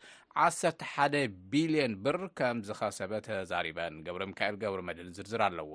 11 0.47 1.19
ቢልዮን 1.53 1.93
ብር 2.07 2.19
ከም 2.39 2.59
ዝኸሰበ 2.69 3.12
ተዛሪበን 3.29 3.95
ገብሪ 4.07 4.23
ሚካኤል 4.33 4.57
ገብሪ 4.65 4.81
መድል 4.89 5.09
ዝርዝር 5.19 5.43
ኣለዎ 5.49 5.73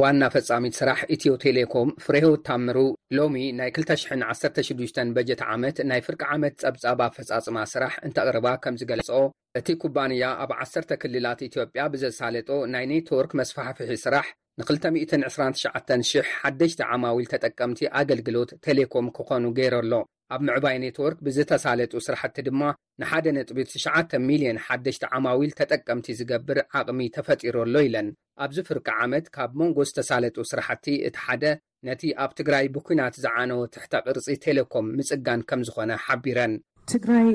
ዋና 0.00 0.20
ፈፃሚት 0.34 0.74
ስራሕ 0.80 0.98
ኢትዮ 1.14 1.32
ቴሌኮም 1.44 1.88
ፍሬሆ 2.04 2.28
ታምሩ 2.48 2.78
ሎሚ 3.18 3.36
ናይ 3.60 3.70
216 3.82 5.14
በጀት 5.16 5.42
ዓመት 5.54 5.78
ናይ 5.90 6.02
ፍርቂ 6.08 6.22
ዓመት 6.36 6.56
ፀብፃባ 6.64 7.00
ፈፃፅማ 7.18 7.56
ስራሕ 7.74 7.94
እንተቅርባ 8.08 8.46
ከምዝገለፆ 8.64 9.10
እቲ 9.58 9.68
ኩባንያ 9.80 10.24
ኣብ 10.42 10.50
ዓሰርተ 10.64 10.90
ክልላት 11.00 11.40
ኢትዮጵያ 11.46 11.80
ብዘሳለጦ 11.94 12.48
ናይ 12.74 12.84
ኔትወርክ 12.92 13.32
መስፋሕፍሒ 13.40 13.90
ስራሕ 14.04 14.26
ን229,00001ደሽቲ 14.60 16.80
ዓማዊል 16.94 17.26
ተጠቀምቲ 17.32 17.80
ኣገልግሎት 18.00 18.50
ቴሌኮም 18.66 19.06
ክዀኑ 19.18 19.44
ገይረ 19.58 19.74
ኣሎ 19.82 19.92
ኣብ 20.34 20.40
ምዕባይ 20.48 20.76
ኔትወርክ 20.84 21.18
ብዝተሳለጡ 21.26 21.92
ስራሕቲ 22.06 22.36
ድማ 22.48 22.62
ን1ደ 23.02 23.26
.ቢ9,ልዮ1ደሽቲ 23.58 25.02
ዓማዊል 25.18 25.52
ተጠቀምቲ 25.60 26.08
ዚገብር 26.20 26.58
ዓቕሚ 26.80 27.00
ተፈጢሮ 27.18 27.56
ኣሎ 27.66 27.74
ኢለን 27.88 28.08
ኣብዚ 28.46 28.58
ፍርቂ 28.70 28.86
ዓመት 29.06 29.26
ካብ 29.36 29.50
መንጎ 29.62 29.78
ዝተሳለጡ 29.90 30.36
ስራሕቲ 30.52 30.86
እቲ 31.08 31.16
ሓደ 31.26 31.44
ነቲ 31.88 32.02
ኣብ 32.24 32.30
ትግራይ 32.38 32.64
ብኲናት 32.74 33.14
ዝዓነዎ 33.24 33.60
ትሕታ 33.74 33.94
ቕርጺ 34.06 34.26
ቴሌኮም 34.46 34.86
ምጽጋን 34.98 35.40
ከም 35.50 35.60
ዝዀነ 35.68 35.90
ሓቢረን 36.04 36.52
ትግራይ 36.90 37.26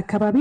ኣከባቢ 0.00 0.36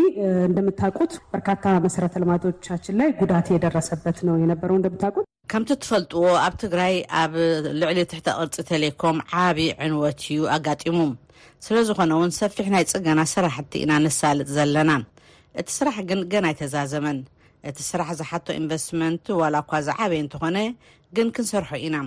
እንደምታቁት 0.49 1.11
በርካታ 1.33 1.63
መሰረተ 1.85 2.15
ልማዶቻችን 2.23 2.95
ላይ 3.01 3.09
ጉዳት 3.19 3.47
የደረሰበት 3.53 4.17
ነው 4.27 4.35
የነበሩ 4.43 4.71
ምታቁት 4.93 5.25
ከምቲ 5.51 5.69
ትፈልጥዎ 5.83 6.23
ኣብ 6.45 6.53
ትግራይ 6.63 6.93
ኣብ 7.21 7.33
ልዕሊ 7.81 7.97
ትሕተ 8.11 8.27
ቅርፂ 8.39 8.57
ቴሌኮም 8.71 9.17
ዓብ 9.45 9.57
ዕንወት 9.85 10.21
እዩ 10.33 10.41
ኣጋጢሙ 10.55 10.97
ስለዝኾነ 11.65 12.13
ውን 12.21 12.31
ሰፊሕ 12.39 12.67
ናይ 12.75 12.85
ፅገና 12.93 13.21
ስራሕቲ 13.33 13.73
ኢና 13.85 13.93
ንሳልጥ 14.05 14.47
ዘለና 14.57 14.91
እቲ 15.61 15.67
ስራሕ 15.79 15.97
ግን 16.09 16.19
ገና 16.33 16.45
ኣይተዛዘመን 16.51 17.17
እቲ 17.69 17.77
ስራሕ 17.89 18.09
ዝሓቶ 18.19 18.47
ኢንቨስትመንት 18.59 19.25
ዋላ 19.41 19.55
እኳ 19.63 19.73
ዝዓበይ 19.87 20.21
እንትኾነ 20.25 20.57
ግን 21.17 21.27
ክንሰርሖ 21.37 21.71
ኢና 21.87 21.97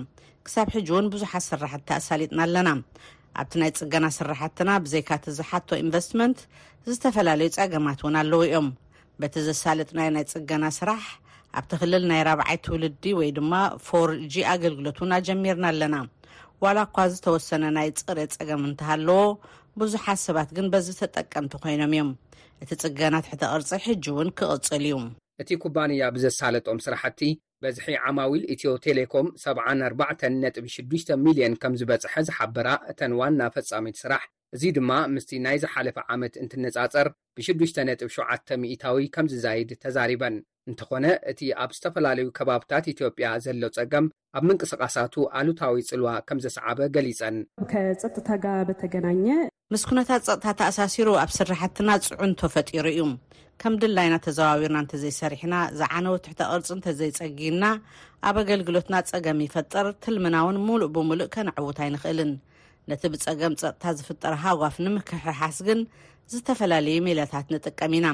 ክሳብ 0.47 0.67
ሕጂእውን 0.75 1.07
ብዙሓት 1.13 1.43
ስራሕቲ 1.51 1.87
ኣሳሊጥና 1.99 2.39
ኣለና 2.47 2.69
ኣብቲ 3.41 3.53
ናይ 3.61 3.71
ፅገና 3.79 4.05
ስራሕትና 4.17 4.69
ብዘይካ 4.83 5.09
እቲ 5.19 5.25
ዝሓቶ 5.37 5.69
ኢንቨስትመንት 5.83 6.39
ዝተፈላለዩ 6.89 7.49
ፀገማት 7.59 7.99
እውን 8.03 8.15
ኣለዉ 8.21 8.39
እዮም 8.47 8.67
በቲ 9.21 9.35
ዘሳለጥና 9.47 9.99
ናይ 10.15 10.25
ፅገና 10.33 10.65
ስራሕ 10.79 11.03
ኣብቲክልል 11.59 12.03
ናይ 12.11 12.21
ራብዓይ 12.27 12.57
ትውልዲ 12.65 13.03
ወይ 13.19 13.29
ድማ 13.37 13.53
4ርg 13.87 14.33
ኣገልግሎት 14.53 14.99
ን 15.11 15.19
ጀሚርና 15.27 15.65
ኣለና 15.73 15.97
ዋላ 16.63 16.77
እኳ 16.87 16.97
ዝተወሰነ 17.13 17.63
ናይ 17.77 17.87
ፅቕሬት 17.99 18.31
ፀገም 18.39 18.63
እንተሃለዎ 18.69 19.21
ብዙሓት 19.81 20.19
ሰባት 20.25 20.49
ግን 20.57 20.67
በዚ 20.73 20.87
ተጠቀምቲ 21.01 21.53
ኮይኖም 21.63 21.93
እዮም 21.97 22.11
እቲ 22.63 22.69
ፅገና 22.83 23.15
ትሕተ 23.25 23.41
ቅርፂ 23.53 23.69
ሕጂ 23.87 24.05
እውን 24.13 24.29
ክቕፅል 24.39 24.85
እዩ 24.89 24.97
እቲ 25.41 25.49
ባንያ 25.75 26.03
ብዘሳልጦም 26.15 26.77
ስራሕቲ 26.85 27.19
በዝሒ 27.65 27.87
ዓማዊል 28.07 28.41
ኢትዮ 28.53 28.69
ቴሌኮም 28.85 29.27
74.6ሚል0ን 29.43 31.53
ከም 31.61 31.73
ዝበጽሐ 31.81 32.13
ዝሓበራ 32.27 32.67
እተን 32.91 33.13
ዋና 33.19 33.41
ፈጻሜት 33.55 33.95
ስራሕ 34.03 34.23
እዙ 34.55 34.63
ድማ 34.77 34.91
ምስቲ 35.13 35.29
ናይ 35.45 35.57
ዝሓለፈ 35.63 35.97
ዓመት 36.15 36.33
እንትነጻጸር 36.43 37.07
ብ67 37.37 38.21
ሚታዊ 38.63 38.97
ከምዝዛይድ 39.15 39.71
ተዛሪበን 39.85 40.35
እንተኾነ 40.71 41.05
እቲ 41.31 41.39
ኣብ 41.63 41.71
ዝተፈላለዩ 41.77 42.27
ከባብታት 42.37 42.85
ኢትዮጵያ 42.93 43.25
ዘሎ 43.47 43.63
ጸገም 43.79 44.07
ኣብ 44.37 44.43
ምንቅስቓሳቱ 44.51 45.15
ኣሉታዊ 45.41 45.75
ጽልዋ 45.89 46.09
ከም 46.29 46.41
ዘሰዓበ 46.45 46.79
ገሊጸን 46.97 47.37
ብ 47.65 47.67
ከፀጥታ 47.73 48.27
ጋባበ 48.45 48.69
ተገናኘ 48.83 49.25
ምስ 49.73 49.83
ኩነታት 49.89 50.23
ፀጥታ 50.25 50.47
ተኣሳሲሩ 50.57 51.07
ኣብ 51.21 51.29
ስራሕትና 51.35 51.89
ፅዑ 52.07 52.17
እንተፈጢሩ 52.25 52.85
እዩ 52.91 52.99
ከም 53.61 53.73
ድላይና 53.81 54.15
ተዘባቢርና 54.25 54.77
እንተዘይሰሪሕና 54.83 55.55
ዝዓነ 55.79 56.05
ወትሕቲ 56.15 56.39
ቅርፂ 56.51 56.67
እንተዘይፀጊና 56.75 57.63
ኣብ 58.29 58.35
ኣገልግሎትና 58.41 58.95
ፀገም 59.11 59.39
ይፈጠር 59.45 59.87
ትልምናውን 60.05 60.59
ሙሉእ 60.67 60.91
ብሙሉእ 60.97 61.29
ከነዕውት 61.35 61.79
ይንኽእልን 61.87 62.31
ነቲ 62.91 63.03
ብፀገም 63.13 63.57
ፀጥታ 63.61 63.83
ዝፍጠር 64.01 64.35
ሃጓፍ 64.43 64.77
ንምክሕሓስ 64.87 65.57
ግን 65.69 65.81
ዝተፈላለዩ 66.33 66.97
ሜላታት 67.09 67.49
ንጥቀም 67.55 67.95
ኢና 67.99 68.09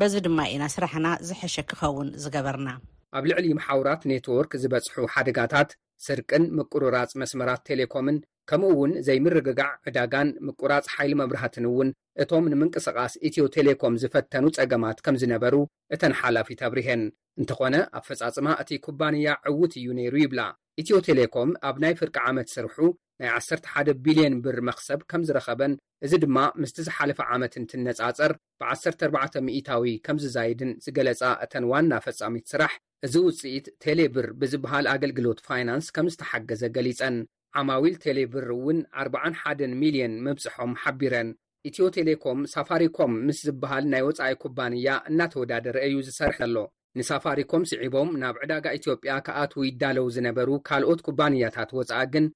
በዚ 0.00 0.14
ድማ 0.28 0.38
ኢና 0.54 0.64
ስራሕና 0.76 1.10
ዝሐሸ 1.30 1.56
ክኸውን 1.72 2.10
ዝገበርና 2.24 2.70
ኣብ 3.18 3.26
ልዕሊ 3.32 3.48
ማሓውራት 3.60 4.00
ነትወርክ 4.12 4.54
ዝበፅሑ 4.62 4.96
ሓደጋታት 5.16 5.68
ስርቅን 6.04 6.42
ምቁሩራጽ 6.56 7.12
መስመራት 7.20 7.60
ቴሌኮምን 7.68 8.16
ከምኡ 8.50 8.70
ውን 8.80 8.92
ዘይምርግጋዕ 9.06 9.70
ዕዳጋን 9.88 10.28
ምቁራጽ 10.46 10.84
ሓይሊ 10.94 11.12
መብርህትን 11.20 11.64
እውን 11.70 11.88
እቶም 12.22 12.44
ንምንቅስቓስ 12.52 13.14
ኢትዮ 13.28 13.44
ቴሌኮም 13.56 13.94
ዝፈተኑ 14.02 14.44
ጸገማት 14.56 14.98
ከም 15.06 15.16
ዝነበሩ 15.22 15.54
እተን 15.94 16.14
ሓላፊት 16.20 16.60
ኣብርሄን 16.68 17.02
እንተ 17.40 17.50
ዀነ 17.60 17.76
ኣብ 17.98 18.04
ፈጻጽማ 18.10 18.46
እቲ 18.64 18.70
ኩባንያ 18.86 19.28
ዕውት 19.50 19.72
እዩ 19.80 19.88
ነይሩ 20.00 20.14
ይብላ 20.24 20.40
ኢትዮ 20.82 20.96
ቴሌኮም 21.08 21.50
ኣብ 21.68 21.76
ናይ 21.84 21.94
ፍርቂ 22.00 22.16
ዓመት 22.30 22.48
ስርሑ 22.54 22.78
ናይ 23.22 23.30
11 23.34 24.00
ቢልዮን 24.06 24.34
ብር 24.44 24.56
መኽሰብ 24.68 25.00
ከም 25.10 25.22
ዝረኸበን 25.28 25.74
እዚ 26.06 26.12
ድማ 26.24 26.38
ምስቲ 26.62 26.78
ዝሓለፈ 26.86 27.18
ዓመትን 27.34 27.64
ትነጻጸር 27.70 28.32
ብ1400ታዊ 28.60 29.94
ከምዝዛይድን 30.06 30.72
ዝገለጻ 30.84 31.22
እተን 31.44 31.64
ዋና 31.72 31.92
ፈጻሚት 32.06 32.44
ስራሕ 32.52 32.72
እዚ 33.08 33.14
ውጽኢት 33.28 33.66
ቴሌ 33.84 34.00
ብር 34.14 34.28
ብዝበሃል 34.40 34.86
ኣገልግሎት 34.94 35.40
ፋይናንስ 35.48 35.88
ከም 35.96 36.06
ዝተሓገዘ 36.12 36.62
ገሊጸን 36.76 37.16
ዓማዊል 37.60 37.96
ቴሌ 38.04 38.18
ብር 38.32 38.46
እውን 38.58 38.78
41 39.04 39.66
,ልዮን 39.84 40.14
ምብጽሖም 40.24 40.72
ሓቢረን 40.84 41.28
ኢትዮ 41.68 41.84
ቴሌኮም 41.98 42.40
ሳፋሪኮም 42.54 43.12
ምስ 43.26 43.38
ዝብሃል 43.46 43.84
ናይ 43.92 44.02
ወፃኣኢ 44.08 44.34
ኩባንያ 44.42 44.88
እናተወዳደ 45.10 45.64
ርአዩ 45.76 45.94
ዝሰርሕ 46.08 46.38
ኣሎ 46.46 46.56
ንሳፋሪኮም 46.98 47.62
ስዒቦም 47.70 48.10
ናብ 48.22 48.36
ዕዳጋ 48.44 48.66
ኢትዮጵያ 48.80 49.14
ከኣትዉ 49.28 49.62
ይዳለዉ 49.70 50.06
ዝነበሩ 50.16 50.50
ካልኦት 50.68 51.00
ኩባንያታት 51.08 51.70
ወፃኢ 51.78 52.04
ግን 52.12 52.26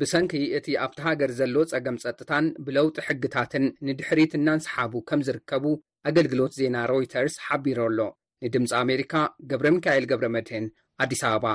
ብሰንኪ 0.00 0.32
እቲ 0.56 0.66
ኣብቲ 0.84 0.98
ሃገር 1.04 1.30
ዘሎ 1.38 1.54
ጸገም 1.70 1.96
ፀጥታን 2.02 2.46
ብለውጢ 2.64 2.96
ሕግታትን 3.08 3.64
ንድሕሪትእናንሰሓቡ 3.88 4.92
ከም 5.08 5.20
ዝርከቡ 5.26 5.64
ኣገልግሎት 6.08 6.52
ዜና 6.60 6.76
ሮይተርስ 6.90 7.34
ሓቢሮ 7.44 7.78
ኣሎ 7.90 7.98
ንድምፂ 8.46 8.70
ኣሜሪካ 8.82 9.14
ገብረ 9.50 9.66
ሚካኤል 9.76 10.04
ገብረ 10.10 10.26
መድህን 10.34 10.66
ኣዲስ 11.04 11.22
ኣበባ 11.30 11.46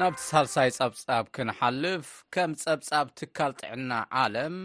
ናብቲ 0.00 0.20
ሳሳይ 0.30 0.70
ፀብጻብ 0.78 1.24
ክንሓልፍ 1.36 2.06
ከም 2.36 2.52
ፀብጻብ 2.64 3.06
ትካል 3.18 3.52
ጥዕና 3.62 3.90
ዓለም 4.24 4.56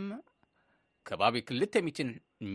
ከባቢ 1.07 1.35
2ል0 1.51 1.99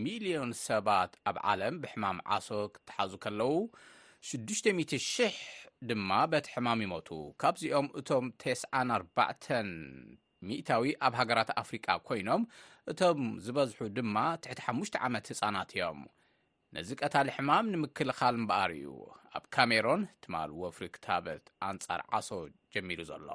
ሚሊዮን 0.03 0.51
ሰባት 0.67 1.11
ኣብ 1.29 1.37
ዓለም 1.49 1.75
ብሕማም 1.81 2.17
ዓሶ 2.35 2.47
ክትሓዙ 2.75 3.11
ከለዉ 3.23 3.51
600000 4.29 5.35
ድማ 5.89 6.09
በት 6.31 6.45
ሕማም 6.53 6.79
ይሞቱ 6.85 7.09
ካብዚኦም 7.43 7.87
እቶም 8.01 8.25
94 8.45 9.53
ሚታዊ 10.49 10.89
ኣብ 11.05 11.13
ሃገራት 11.19 11.49
ኣፍሪቃ 11.63 11.87
ኮይኖም 12.09 12.43
እቶም 12.91 13.21
ዝበዝሑ 13.45 13.79
ድማ 13.97 14.17
ትሕቲ 14.45 14.61
5ሽ 14.77 14.91
ዓመት 15.07 15.29
ህፃናት 15.33 15.69
እዮም 15.77 16.01
ነዚ 16.77 16.89
ቀታሊ 17.03 17.27
ሕማም 17.39 17.71
ንምክልኻል 17.73 18.35
እምበኣር 18.41 18.73
እዩ 18.79 18.89
ኣብ 19.37 19.45
ካሜሮን 19.55 20.03
ትማል 20.25 20.49
ወፍሪ 20.63 20.85
ክታበት 20.97 21.45
ኣንጻር 21.71 22.01
ዓሶ 22.19 22.31
ጀሚሩ 22.75 22.99
ዘሎ 23.11 23.29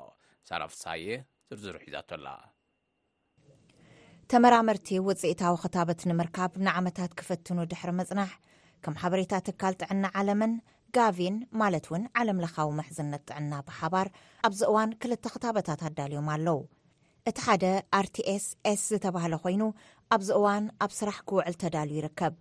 ሳራፍሳየ 0.51 1.05
ዝርዝሩ 1.53 1.75
ሒዘቶላ 1.87 2.27
ተመራመርቲ 4.33 4.89
ውፅኢታዊ 5.07 5.55
ክታበት 5.63 6.01
ንምርካብ 6.09 6.51
ንዓመታት 6.67 7.13
ክፈትኑ 7.21 7.57
ድሕሪ 7.71 7.91
ምጽናሕ 8.01 8.33
ከም 8.85 8.95
ሓበሬታ 9.01 9.33
ትካል 9.47 9.75
ጥዕና 9.81 10.05
ዓለምን 10.21 10.53
ጋቪን 10.97 11.37
ማለት 11.61 11.87
እውን 11.89 12.05
ዓለም 12.21 12.41
ለኻዊ 12.45 12.69
ምሕዝነት 12.79 13.23
ጥዕና 13.29 13.53
ብሓባር 13.69 14.09
ኣብዚ 14.49 14.61
እዋን 14.71 14.91
ክልተ 15.05 15.25
ኽታበታት 15.37 15.81
ኣዳልዮም 15.89 16.29
ኣለዉ 16.35 16.59
እቲ 17.31 17.37
ሓደ 17.47 17.65
ርtስs 18.07 18.47
ዝተባህለ 18.91 19.35
ኮይኑ 19.47 19.63
ኣብዚ 20.17 20.31
እዋን 20.39 20.67
ኣብ 20.87 20.93
ስራሕ 20.99 21.19
ክውዕል 21.31 21.57
ተዳልዩ 21.63 21.97
ይርከብ 22.01 22.37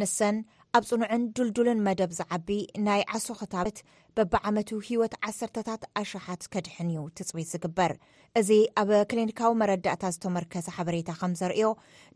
ንሰን 0.00 0.36
ኣብ 0.76 0.84
ፅኑዕን 0.88 1.22
ዱልዱልን 1.36 1.78
መደብ 1.84 2.10
ዝዓቢ 2.16 2.48
ናይ 2.86 3.02
ዓሶ 3.16 3.28
ክታበት 3.40 3.78
በብዓመት 4.16 4.68
ሂወት 4.88 5.14
ዓሰርታት 5.28 5.82
ኣሸሓት 6.00 6.42
ከድሕን 6.52 6.88
እዩ 6.92 7.04
ትፅቢት 7.18 7.48
ዝግበር 7.52 7.92
እዚ 8.40 8.50
ኣብ 8.82 8.90
ክሊኒካዊ 9.10 9.52
መረዳእታ 9.62 10.02
ዝተመርከዘ 10.14 10.66
ሓበሬታ 10.76 11.10
ከም 11.20 11.32
ዘርእዮ 11.40 11.68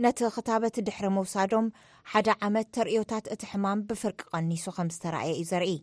ነቲ 0.06 0.18
ኽታበት 0.36 0.76
ድሕሪ 0.88 1.08
ምውሳዶም 1.16 1.68
ሓደ 2.12 2.28
ዓመት 2.48 2.68
ተሪእዮታት 2.76 3.24
እቲ 3.36 3.42
ሕማም 3.52 3.84
ብፍርቂ 3.88 4.20
ቀኒሱ 4.34 4.66
ከም 4.78 4.90
ዝተረኣየ 4.96 5.32
እዩ 5.38 5.46
ዘርኢ 5.52 5.74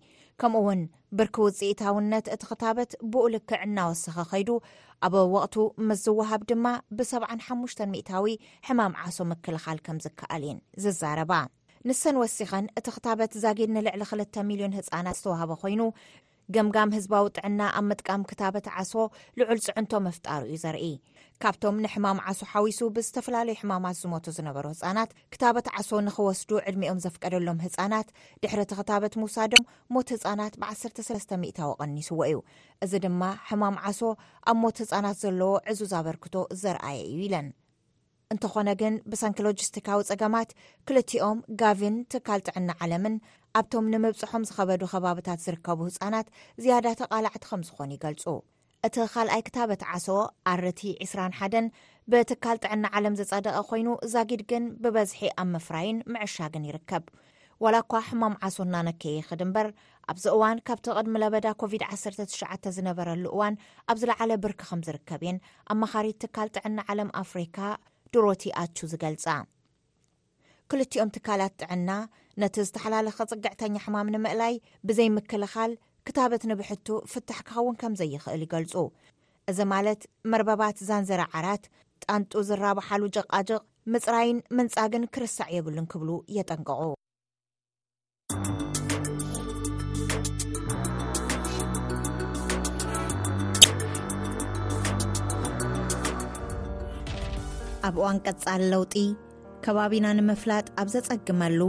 ከምኡ 0.42 0.58
እውን 0.64 0.82
ብርኪ 1.18 1.36
ውፅኢታውነት 1.48 2.26
እቲ 2.36 2.44
ኽታበት 2.52 2.92
ብኡ 3.14 3.24
ልክዕ 3.36 3.60
እናወስኺ 3.68 4.16
ኸይዱ 4.34 4.50
ኣብ 5.08 5.16
ወቕቱ 5.36 5.56
ምስ 5.90 6.00
ዝወሃብ 6.08 6.44
ድማ 6.52 6.66
ብሰንሓሙሽተ 7.00 7.82
ሚእታዊ 7.96 8.36
ሕማም 8.70 8.96
ዓሶ 9.06 9.20
ምክልኻል 9.34 9.80
ከም 9.88 10.00
ዝከኣል 10.06 10.44
የን 10.50 10.60
ዝዛረባ 10.86 11.34
ንሰን 11.88 12.16
ወሲኸን 12.22 12.66
እቲ 12.80 12.88
ክታበት 12.96 13.32
ዛጊድ 13.44 13.70
ንልዕሊ 13.76 14.02
ክልተ 14.10 14.36
ሚልዮን 14.48 14.74
ህፃናት 14.78 15.18
ዝተዋሃበ 15.20 15.52
ኮይኑ 15.62 15.82
ገምጋም 16.56 16.94
ህዝባዊ 16.96 17.26
ጥዕና 17.38 17.62
ኣብ 17.80 17.86
ምጥቃም 17.90 18.22
ክታበት 18.30 18.66
ዓሶ 18.80 18.94
ልዑል 19.40 19.60
ፅዕንቶ 19.66 19.92
መፍጣሩ 20.08 20.42
እዩ 20.48 20.58
ዘርኢ 20.64 20.86
ካብቶም 21.44 21.76
ንሕማም 21.84 22.20
ዓሶ 22.32 22.42
ሓዊሱ 22.52 22.80
ብዝተፈላለዩ 22.96 23.58
ሕማማት 23.62 23.96
ዝሞቱ 24.02 24.26
ዝነበሩ 24.38 24.66
ህፃናት 24.74 25.12
ክታበት 25.36 25.68
ዓሶ 25.82 25.92
ንክወስዱ 26.08 26.50
ዕድሚኦም 26.72 27.02
ዘፍቀደሎም 27.06 27.62
ህፃናት 27.66 28.08
ድሕሪ 28.44 28.60
እቲ 28.66 28.74
ክታበት 28.82 29.16
ምውሳዶም 29.24 29.68
ሞት 29.96 30.10
ህፃናት 30.16 30.54
ብ13ለስሚታዊ 30.64 31.72
ቐኒስዎ 31.86 32.20
እዩ 32.30 32.38
እዚ 32.88 32.94
ድማ 33.08 33.22
ሕማም 33.52 33.78
ዓሶ 33.94 34.02
ኣብ 34.50 34.58
ሞት 34.66 34.78
ህፃናት 34.86 35.18
ዘለዎ 35.24 35.52
ዕዙ 35.74 35.80
ዘበርክቶ 35.96 36.36
ዘርኣየ 36.66 37.00
እዩ 37.14 37.20
ኢለን 37.30 37.50
እንተኾነ 38.34 38.70
ግን 38.80 38.94
ብሳይኮሎጂስቲካዊ 39.12 40.00
ፀገማት 40.10 40.50
ክልቲኦም 40.88 41.40
ጋቪን 41.62 41.96
ትካል 42.14 42.42
ጥዕና 42.48 42.72
ዓለምን 42.84 43.16
ኣብቶም 43.60 43.86
ንምብፅሖም 43.94 44.44
ዝኸበዱ 44.50 44.84
ከባብታት 44.92 45.40
ዝርከቡ 45.46 45.80
ህፃናት 45.88 46.28
ዝያዳ 46.64 46.88
ተቓላዕቲ 47.02 47.42
ከም 47.50 47.62
ዝኾኑ 47.70 47.90
ይገልፁ 47.98 48.26
እቲ 48.88 48.96
ካልኣይ 49.14 49.42
ክታበት 49.48 49.82
ዓሶ 49.96 50.08
ኣርቲ 50.52 50.82
21ን 51.08 51.66
ብትካል 52.12 52.58
ጥዕና 52.66 52.86
ዓለም 52.98 53.18
ዝፀደቐ 53.20 53.56
ኮይኑ 53.70 53.88
ዛጊድ 54.14 54.42
ግን 54.52 54.64
ብበዝሒ 54.84 55.20
ኣብ 55.44 55.50
ምፍራይን 55.56 55.98
ምዕሻግን 56.14 56.68
ይርከብ 56.70 57.04
ዋላ 57.64 57.76
እኳ 57.84 57.94
ሕማም 58.10 58.36
ዓሶ 58.48 58.58
እናነከይክድ 58.68 59.42
እምበር 59.46 59.68
ኣብዚ 60.12 60.26
እዋን 60.36 60.60
ካብቲ 60.68 60.86
ቅድሚ 60.98 61.16
ለበዳ 61.24 61.48
ኮቪድ-19 61.64 62.70
ዝነበረሉ 62.78 63.24
እዋን 63.36 63.56
ኣብዝለዓለ 63.94 64.32
ብርኪ 64.46 64.62
ከም 64.70 64.82
ዝርከብ 64.88 65.24
የን 65.28 65.40
ኣብ 65.72 65.78
መኻሪት 65.84 66.20
ትካል 66.26 66.50
ጥዕና 66.58 66.80
ዓለም 66.94 67.10
ኣፍሪካ 67.24 67.58
ድሮቲ 68.16 68.44
ኣ 68.60 68.88
ዝገልፃ 68.92 69.26
ክልቲኦም 70.72 71.12
ትካላት 71.16 71.54
ጥዕና 71.62 71.90
ነቲ 72.42 72.56
ዝተሓላለኸ 72.68 73.18
ፅግዕተኛ 73.32 73.74
ሕማም 73.86 74.08
ንምእላይ 74.16 74.56
ብዘይምክልኻል 74.88 75.72
ክታበት 76.10 76.44
ንብሕቱ 76.52 76.88
ፍትሕ 77.12 77.40
ክኸውን 77.48 77.80
ከምዘይክእል 77.82 78.44
ይገልፁ 78.46 78.74
እዚ 79.52 79.60
ማለት 79.74 80.02
መርበባት 80.32 80.78
ዛንዘራ 80.90 81.22
ዓራት 81.40 81.64
ጣንጡ 82.06 82.32
ዝራበሓሉ 82.50 83.04
ጭቃጭቕ 83.18 83.62
ምፅራይን 83.96 84.40
ምንፃግን 84.60 85.06
ክርሳዕ 85.16 85.50
የብሉን 85.58 85.90
ክብሉ 85.94 86.10
የጠንቀቑ 86.38 86.82
ኣብ 97.90 97.98
እዋን 98.00 98.18
ቀጻሊ 98.30 98.62
ለውጢ 98.72 98.96
ከባቢና 99.66 100.08
ንምፍላጥ 100.18 100.66
ኣብ 100.82 100.88
ዘጸግመሉ 100.94 101.62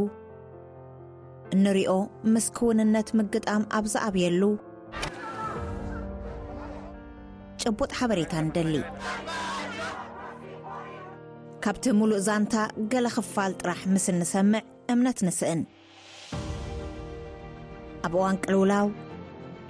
እንርኦ 1.54 1.92
ምስ 2.32 2.46
ክውንነት 2.56 3.08
ምግጣም 3.18 3.62
ኣብ 3.76 3.84
ዝኣብየሉ 3.92 4.42
ጭቡጥ 7.62 7.90
ሓበሬታ 8.00 8.34
ንደሊ 8.48 8.74
ካብቲ 11.64 11.86
ምሉእ 12.00 12.22
ዛንታ 12.28 12.54
ገለ 12.92 13.06
ኽፋል 13.16 13.52
ጥራሕ 13.60 13.80
ምስ 13.94 14.06
እንሰምዕ 14.14 14.62
እምነት 14.94 15.18
ንስእን 15.28 15.62
ኣብ 18.08 18.12
እዋን 18.20 18.38
ቅልውላው 18.44 18.88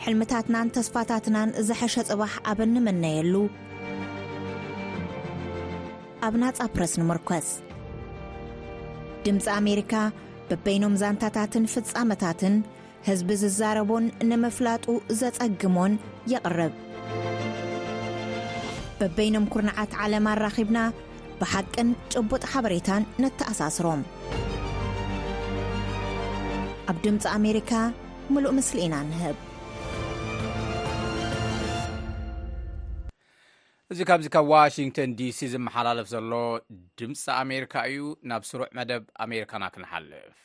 ሕልምታትናን 0.04 0.72
ተስፋታትናን 0.78 1.56
ዘሐሸ 1.70 1.94
ጽባሕ 2.10 2.34
ኣብ 2.50 2.58
ኒመነየሉ 2.74 3.34
ኣብ 6.26 6.34
ናጻ 6.42 6.58
ፕረስ 6.74 6.92
ንምርኮስ 7.00 7.46
ድምፂ 9.24 9.44
ኣሜሪካ 9.60 9.92
በበይኖም 10.48 10.94
ዛንታታትን 11.02 11.64
ፍጻመታትን 11.74 12.54
ሕዝቢ 13.08 13.30
ዝዛረቦን 13.42 14.04
ንምፍላጡ 14.30 14.84
ዘጸግሞን 15.20 15.92
የቕርብ 16.32 16.74
በበይኖም 19.00 19.46
ኵርንዓት 19.52 19.92
ዓለም 20.06 20.26
ኣራኺብና 20.36 20.78
ብሓቅን 21.40 21.90
ጭቡጥ 22.14 22.42
ሓበሬታን 22.54 23.06
ነተኣሳስሮም 23.24 24.02
ኣብ 26.92 26.98
ድምፂ 27.06 27.24
ኣሜሪካ 27.38 27.72
ሙሉእ 28.34 28.54
ምስሊ 28.58 28.78
ኢና 28.86 28.96
ንህብ 29.10 29.38
እዚ 33.92 34.00
ካብዚ 34.08 34.26
ካብ 34.34 34.44
ዋሽንግተን 34.50 35.12
ዲሲ 35.18 35.38
ዝመሓላለፍ 35.52 36.06
ዘሎ 36.10 36.32
ድምፂ 36.98 37.22
ኣሜሪካ 37.42 37.74
እዩ 37.90 38.02
ናብ 38.30 38.42
ስሩዕ 38.50 38.68
መደብ 38.78 39.02
ኣሜሪካና 39.24 39.62
ክንሓልፍ 39.74 40.36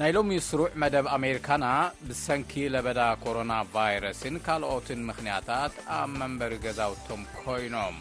ናይ 0.00 0.10
ሎሚ 0.18 0.32
ስሩዕ 0.50 0.70
መደብ 0.84 1.06
ኣሜሪካና 1.20 1.66
ብሰንኪ 2.08 2.52
ለበዳ 2.74 3.00
ኮሮና 3.26 3.52
ቫይረስን 3.76 4.38
ካልኦትን 4.48 5.02
ምኽንያታት 5.10 5.74
ኣብ 6.00 6.10
መንበሪ 6.22 6.54
ገዛውቶም 6.66 7.22
ኮይኖም 7.40 7.98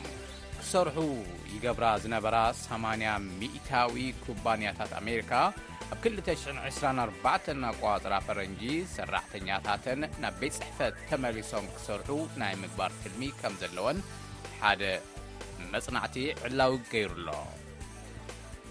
ክሰርሑ 0.65 0.97
ይገብራ 1.53 1.85
ዝነበራ 2.03 2.35
80 2.59 3.09
1እታዊ 3.47 3.95
ኩባንያታት 4.25 4.91
ኣሜሪካ 4.99 5.31
ኣብ 5.93 5.97
224 6.13 7.65
ኣቋፅራ 7.71 8.13
ፈረንጂ 8.27 8.61
ሰራሕተኛታትን 8.95 10.01
ናብ 10.23 10.35
ቤት 10.41 10.55
ፅሕፈት 10.59 10.95
ተመሊሶም 11.11 11.67
ክሰርሑ 11.75 12.09
ናይ 12.43 12.55
ምግባር 12.63 12.93
ፍልሚ 13.01 13.29
ከም 13.41 13.55
ዘለወን 13.63 13.99
ሓደ 14.65 14.81
መፅናዕቲ 15.75 16.15
ዕላዊ 16.49 16.75
ገይሩ 16.95 17.11
ኣሎ 17.19 17.29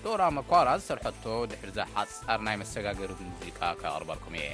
ጦራ 0.04 0.22
መኳራ 0.40 0.68
ዝሰርሐቶ 0.82 1.24
ድሕርዛ 1.52 1.80
ሓፃር 1.98 2.40
ናይ 2.48 2.58
መሸጋገሪ 2.64 3.12
ሙዚቃ 3.32 3.58
ካቕርበልኩም 3.82 4.36
እየ 4.44 4.52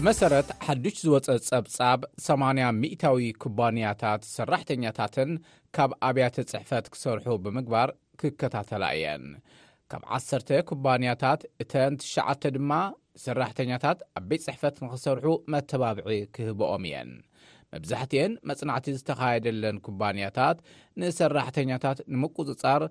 ብመሰረት 0.00 0.48
ሓድሽ 0.64 0.96
ዝወፀ 1.04 1.26
ጸብጻብ 1.46 2.00
80 2.24 2.66
1ታዊ 2.88 3.22
ኩባንያታት 3.42 4.20
ሰራሕተኛታትን 4.34 5.30
ካብ 5.76 5.90
ኣብያተ 6.08 6.36
ጽሕፈት 6.50 6.84
ክሰርሑ 6.94 7.26
ብምግባር 7.44 7.90
ክከታተላ 8.20 8.84
እየን 8.98 9.24
ካብ 9.92 10.02
ዓሰተ 10.18 10.48
ኩባንያታት 10.70 11.40
እተን 11.64 11.96
9ሽዓተ 12.02 12.42
ድማ 12.56 12.72
ሰራሕተኛታት 13.24 13.98
ኣብ 14.20 14.24
ቤት 14.30 14.44
ጽሕፈት 14.48 14.76
ንኽሰርሑ 14.84 15.26
መተባብዒ 15.54 16.16
ክህብኦም 16.36 16.84
እየን 16.90 17.10
መብዛሕትየን 17.74 18.32
መጽናዕቲ 18.50 18.86
ዝተኻየደለን 18.98 19.78
ኩባንያታት 19.86 20.58
ንሰራሕተኛታት 21.00 21.98
ንምቅጽጻር 22.12 22.82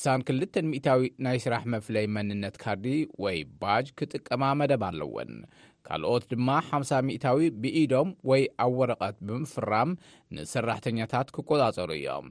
620ታዊ 0.00 1.04
ናይ 1.26 1.38
ስራሕ 1.44 1.62
መፍለይ 1.74 2.08
መንነት 2.16 2.58
ካዲ 2.64 2.86
ወይ 3.26 3.38
ባጅ 3.62 3.86
ክጥቀማ 4.00 4.44
መደብ 4.60 4.82
ኣለውን 4.90 5.30
ካልኦት 5.86 6.22
ድማ 6.32 6.48
ሓ0 6.68 7.02
ሚታዊ 7.08 7.38
ብኢዶም 7.62 8.08
ወይ 8.30 8.42
ኣብ 8.64 8.72
ወረቐት 8.80 9.16
ብምፍራም 9.26 9.90
ንሰራሕተኛታት 10.36 11.28
ክቈፃጸሩ 11.36 11.90
እዮም 11.98 12.24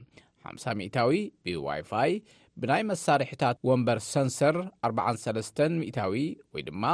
ሓ0 0.46 0.74
ሚታዊ 0.80 1.12
ብዋይፋይ 1.44 2.12
ብናይ 2.62 2.82
መሳርሒታት 2.90 3.56
ወንበር 3.68 3.98
ሰንሰር 4.12 4.56
43 4.88 5.62
ሚታዊ 5.80 6.14
ወይ 6.56 6.62
ድማ 6.68 6.84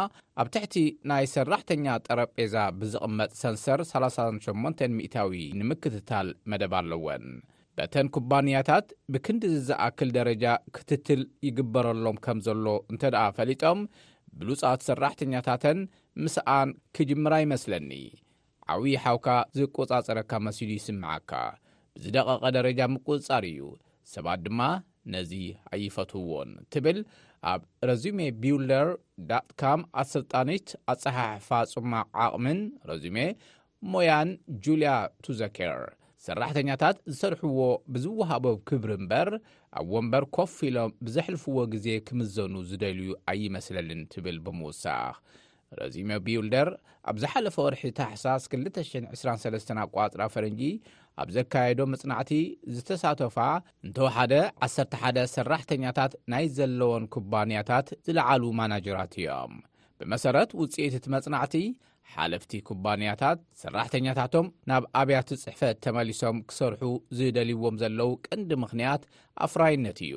ኣብ 0.43 0.49
ትሕቲ 0.55 0.75
ናይ 1.11 1.27
ሰራሕተኛ 1.35 1.87
ጠረ 2.07 2.21
ጴዛ 2.39 2.55
ብዝቕመጥ 2.79 3.31
ሰንሰር 3.43 3.83
38 3.91 4.87
ሚታዊ 5.01 5.43
ንምክትታል 5.61 6.31
መደብ 6.53 6.75
ኣለወን 6.81 7.27
በተን 7.79 8.07
ኩባንያታት 8.15 8.87
ብክንዲ 9.13 9.43
ዝዘኣክል 9.53 10.09
ደረጃ 10.19 10.47
ክትትል 10.79 11.21
ይግበረሎም 11.49 12.17
ከም 12.25 12.41
ዘሎ 12.49 12.67
እንተ 12.93 13.03
ደኣ 13.15 13.25
ፈሊጦም 13.39 13.79
ብሉጻት 14.41 14.81
ሰራሕተኛታተን 14.89 15.79
ምስኣን 16.23 16.69
ክጅምራ 16.97 17.35
ይመስለኒ 17.45 17.91
ዓብይ 18.73 18.97
ሓውካ 19.05 19.29
ዝቈጻጸረካ 19.59 20.33
መሲሉ 20.47 20.71
ይስምዓካ 20.79 21.33
ብዝደቐቐ 21.97 22.43
ደረጃ 22.59 22.81
ምቁፅጻር 22.95 23.45
እዩ 23.53 23.63
ሰባት 24.13 24.41
ድማ 24.47 24.61
ነዚ 25.15 25.33
ኣይፈትውዎን 25.75 26.51
ትብል 26.73 26.99
ኣብ 27.53 27.63
ረዚሜ 27.91 28.19
ቢውልደር 28.43 28.89
ካም 29.61 29.81
ኣሰልጣኒት 30.03 30.69
ኣፀሓሕፋ 30.93 31.49
ጹማዕ 31.73 32.05
ዓቕምን 32.25 32.61
ረዚሜ 32.91 33.17
ሞያን 33.93 34.29
ጁልያ 34.65 34.91
ቱዘኬር 35.25 35.73
ሰራሕተኛታት 36.27 36.97
ዝሰርሕዎ 37.13 37.61
ብዝወሃቦ 37.93 38.45
ክብሪ 38.69 38.91
እምበር 38.99 39.29
ኣብ 39.79 39.87
ወንበር 39.95 40.25
ኮፍ 40.37 40.53
ኢሎም 40.69 40.91
ብዘሕልፍዎ 41.07 41.57
ግዜ 41.73 41.87
ክምዘኑ 42.09 42.55
ዝደልዩ 42.71 43.09
ኣይመስለልን 43.31 44.03
ትብል 44.13 44.39
ብምውሳኽ 44.45 45.17
ረዚሞ 45.81 46.11
ቢውልደር 46.27 46.69
ኣብ 47.13 47.17
ዝሓለፈ 47.23 47.57
ወርሒ 47.67 47.83
ታሕሳስ 48.01 48.43
223 48.55 49.73
ኣቋፅራ 49.85 50.23
ፈረንጂ 50.35 50.61
ኣብ 51.23 51.29
ዘካየዶ 51.37 51.81
መጽናዕቲ 51.93 52.31
ዝተሳተፋ 52.77 53.37
እንተወሓደ 53.87 54.35
11 54.71 55.21
ሰራሕተኛታት 55.37 56.13
ናይ 56.35 56.47
ዘለዎን 56.59 57.07
ኩባንያታት 57.17 57.89
ዝለዓሉ 58.09 58.43
ማናጀራት 58.61 59.15
እዮም 59.21 59.55
ብመሰረት 60.01 60.53
ውፅኢት 60.61 60.95
እቲ 61.01 61.07
መጽናዕቲ 61.17 61.57
ሓለፍቲ 62.15 62.51
ኩባንያታት 62.69 63.39
ሰራሕተኛታቶም 63.63 64.47
ናብ 64.71 64.85
ኣብያት 65.01 65.29
ፅሕፈት 65.43 65.77
ተመሊሶም 65.85 66.39
ክሰርሑ 66.49 66.83
ዝደልይዎም 67.19 67.77
ዘለዉ 67.83 68.11
ቅንዲ 68.27 68.51
ምኽንያት 68.63 69.03
ኣፍራይነት 69.47 69.99
እዩ 70.07 70.17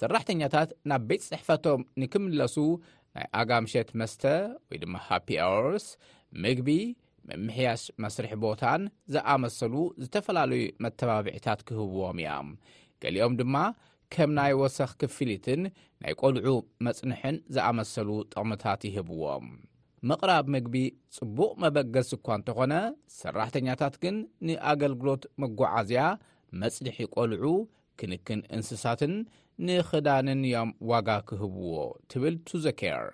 ሰራሕተኛታት 0.00 0.70
ናብ 0.90 1.02
ቤት 1.10 1.22
ጽሕፈቶም 1.28 1.80
ንክምለሱ 2.00 2.56
ናይ 3.16 3.26
ኣጋምሸት 3.42 3.88
መስተ 4.00 4.22
ወይ 4.70 4.78
ድማ 4.82 4.96
ሃፒ 5.08 5.28
ኣወርስ 5.46 5.86
ምግቢ 6.42 6.68
መምሕያሽ 7.30 7.82
መስርሕ 8.02 8.32
ቦታን 8.44 8.82
ዝኣመሰሉ 9.14 9.74
ዝተፈላለዩ 10.02 10.62
መተባብዒታት 10.84 11.60
ክህብዎም 11.68 12.20
እያም 12.24 12.50
ገሊኦም 13.04 13.34
ድማ 13.40 13.56
ከም 14.14 14.30
ናይ 14.38 14.52
ወሰኽ 14.62 14.92
ክፍሊትን 15.02 15.60
ናይ 16.04 16.14
ቆልዑ 16.22 16.54
መፅንሕን 16.86 17.36
ዝኣመሰሉ 17.56 18.08
ጥቕምታት 18.32 18.80
ይህብዎም 18.90 19.44
ምቕራብ 20.08 20.44
ምግቢ 20.52 20.76
ጽቡቕ 21.16 21.52
መበገስ 21.62 22.06
ዝኳ 22.12 22.26
እንተ 22.38 22.48
ኾነ 22.56 22.74
ሰራሕተኛታት 23.20 23.94
ግን 24.02 24.16
ንኣገልግሎት 24.48 25.22
መጓዓዝያ 25.42 26.02
መጽኒሒ 26.60 26.98
ቈልዑ 27.14 27.44
ክንክን 28.00 28.40
እንስሳትን 28.56 29.12
ንኽዳንን 29.68 30.40
እዮም 30.50 30.70
ዋጋ 30.90 31.08
ክህብዎ 31.30 31.74
ትብል 32.12 32.36
ቱዘካር 32.50 33.08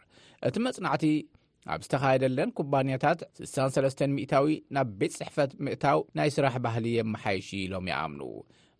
እቲ 0.48 0.56
መጽናዕቲ 0.66 1.06
ኣብ 1.74 1.80
ዝተኻየደለን 1.86 2.50
ኩባንያታት 2.58 3.20
63 3.54 4.04
ሚእታዊ 4.16 4.46
ናብ 4.76 4.90
ቤት 4.98 5.14
ጽሕፈት 5.18 5.52
ምእታው 5.66 6.00
ናይ 6.18 6.30
ስራሕ 6.36 6.54
ባህሊ 6.66 6.86
የመሓይሽ 6.98 7.48
ኢሎም 7.64 7.86
ይኣምኑ 7.92 8.22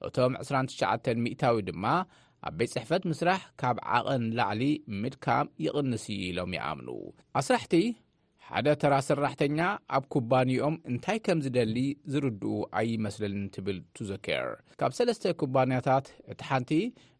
እቶም 0.08 0.32
299 0.40 1.22
ሚእታዊ 1.24 1.56
ድማ 1.70 1.84
ኣብ 2.48 2.54
ቤት 2.58 2.70
ጽሕፈት 2.74 3.02
ምስራሕ 3.10 3.40
ካብ 3.60 3.76
ዓቐን 3.98 4.24
ላዕሊ 4.38 4.62
ምድካም 5.02 5.46
ይቕንስ 5.64 6.04
እዩ 6.14 6.18
ኢሎም 6.30 6.52
ይኣምኑ 6.56 6.88
ኣስራሕቲ 7.40 7.74
ሓደ 8.48 8.68
ተራ 8.82 8.94
ሰራሕተኛ 9.06 9.58
ኣብ 9.96 10.02
ኩባንኦም 10.14 10.74
እንታይ 10.90 11.18
ከምዝደሊ 11.26 11.76
ዝርድኡ 12.14 12.52
ኣይመስለን 12.80 13.46
ትብል 13.54 13.78
ቱዘኬር 13.98 14.46
ካብ 14.80 14.92
ሰለስተ 14.98 15.24
ኩባንያታት 15.42 16.06
እቲ 16.32 16.40
ሓንቲ 16.50 16.70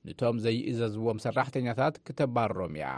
ንቶም 0.09 0.37
ዘይእዘዝዎም 0.45 1.21
ሰራሕተኛታት 1.27 1.95
ክተባርሮም 2.09 2.75
እያ 2.81 2.91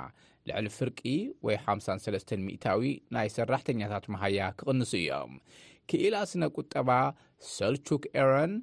ልዕሊ 0.50 0.66
ፍርቂ 0.76 1.00
ወይ 1.46 1.56
53 1.70 2.34
ሚእታዊ 2.48 2.82
ናይ 3.16 3.30
ሰራሕተኛታት 3.38 4.04
መሃያ 4.14 4.42
ክቕንሱ 4.58 4.92
እዮም 5.02 5.32
ክኢላ 5.90 6.14
ስነ 6.32 6.44
ቁጠባ 6.58 6.90
ሰልቹክ 7.56 8.04
ኤረን 8.22 8.54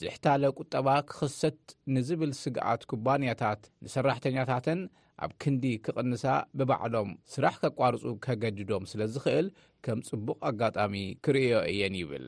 ዜሕታለ 0.00 0.44
ቁጠባ 0.58 0.88
ክኽሰት 1.08 1.60
ንዝብል 1.94 2.30
ስግኣት 2.42 2.82
ኩባንያታት 2.90 3.62
ንሰራሕተኛታትን 3.84 4.80
ኣብ 5.24 5.30
ክንዲ 5.42 5.64
ክቕንሳ 5.86 6.24
ብባዕሎም 6.58 7.10
ስራሕ 7.32 7.54
ከቋርፁ 7.62 8.02
ከገድዶም 8.24 8.84
ስለዝኽእል 8.92 9.48
ከም 9.86 9.98
ጽቡቕ 10.08 10.38
ኣጋጣሚ 10.50 10.94
ክርእዮ 11.26 11.56
እየን 11.72 11.96
ይብል 12.00 12.26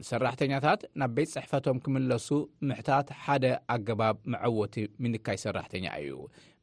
ንሰራሕተኛታት 0.00 0.82
ናብ 1.02 1.10
ቤት 1.16 1.30
ጽሕፈቶም 1.34 1.78
ክምለሱ 1.86 2.28
ምሕታት 2.68 3.08
ሓደ 3.24 3.44
ኣገባብ 3.74 4.16
መዐወቲ 4.34 4.76
ምንካይ 5.04 5.38
ሰራሕተኛ 5.46 5.86
እዩ 6.02 6.12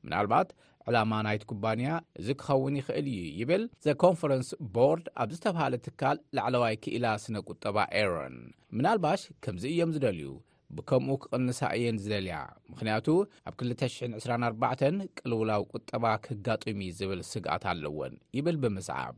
ምናልባት 0.06 0.50
ዕላማ 0.90 1.14
ናይቲ 1.26 1.44
ኩባንያ 1.52 1.90
እዚ 2.20 2.28
ክኸውን 2.42 2.76
ይኽእል 2.80 3.08
እዩ 3.12 3.22
ይብል 3.40 3.64
ዘ 3.86 3.96
ኮንፈረንስ 4.04 4.50
ቦርድ 4.76 5.06
ኣብ 5.22 5.30
ዝተብሃለ 5.36 5.74
ትካል 5.86 6.18
ላዕለዋይ 6.38 6.76
ክኢላ 6.84 7.06
ስነ 7.24 7.36
ቁጠባ 7.50 7.78
ኤሮን 8.02 8.38
ምናልባሽ 8.78 9.22
ከምዚ 9.46 9.64
እዮም 9.74 9.92
ዝደልዩ 9.96 10.30
ብከምኡ 10.78 11.16
ክቕንሳ 11.24 11.60
እየን 11.78 12.00
ዝደልያ 12.04 12.36
ምክንያቱ 12.72 13.08
ኣብ 13.50 13.54
224 13.62 15.06
ቅልውላው 15.20 15.62
ቁጠባ 15.76 16.04
ክጋጢሚ 16.26 16.82
ዝብል 17.00 17.22
ስግኣት 17.32 17.64
ኣለዎን 17.72 18.14
ይብል 18.38 18.58
ብምስዓብ 18.64 19.18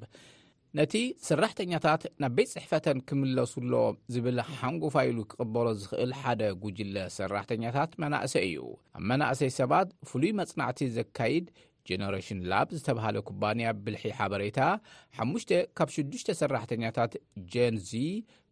ነቲ 0.79 0.95
ሰራሕተኛታት 1.27 2.03
ናብ 2.21 2.33
ቤት 2.35 2.49
ፅሕፈተን 2.55 2.99
ክምለሱሎም 3.07 3.95
ዝብል 4.13 4.37
ሓንጎ 4.57 4.83
ፋይሉ 4.93 5.17
ክቕበሮ 5.31 5.65
ዝኽእል 5.79 6.11
ሓደ 6.19 6.41
ጉጅለ 6.63 6.95
ሰራሕተኛታት 7.15 7.91
መናእሰይ 8.03 8.45
እዩ 8.49 8.59
ኣብ 8.97 9.03
መናእሰይ 9.11 9.51
ሰባት 9.57 9.89
ፍሉይ 10.09 10.31
መፅናዕቲ 10.41 10.79
ዘካይድ 10.97 11.47
ጀነሬሽን 11.89 12.39
ላብ 12.53 12.69
ዝተብሃለ 12.77 13.17
ኩባንያ 13.29 13.67
ብልሒ 13.83 14.13
ሓበሬታ 14.19 14.59
5ሙ 15.25 15.33
ካብ 15.79 15.91
ሽዱሽተ 15.97 16.37
ሰራሕተኛታት 16.43 17.13
ጀንዚ 17.55 17.91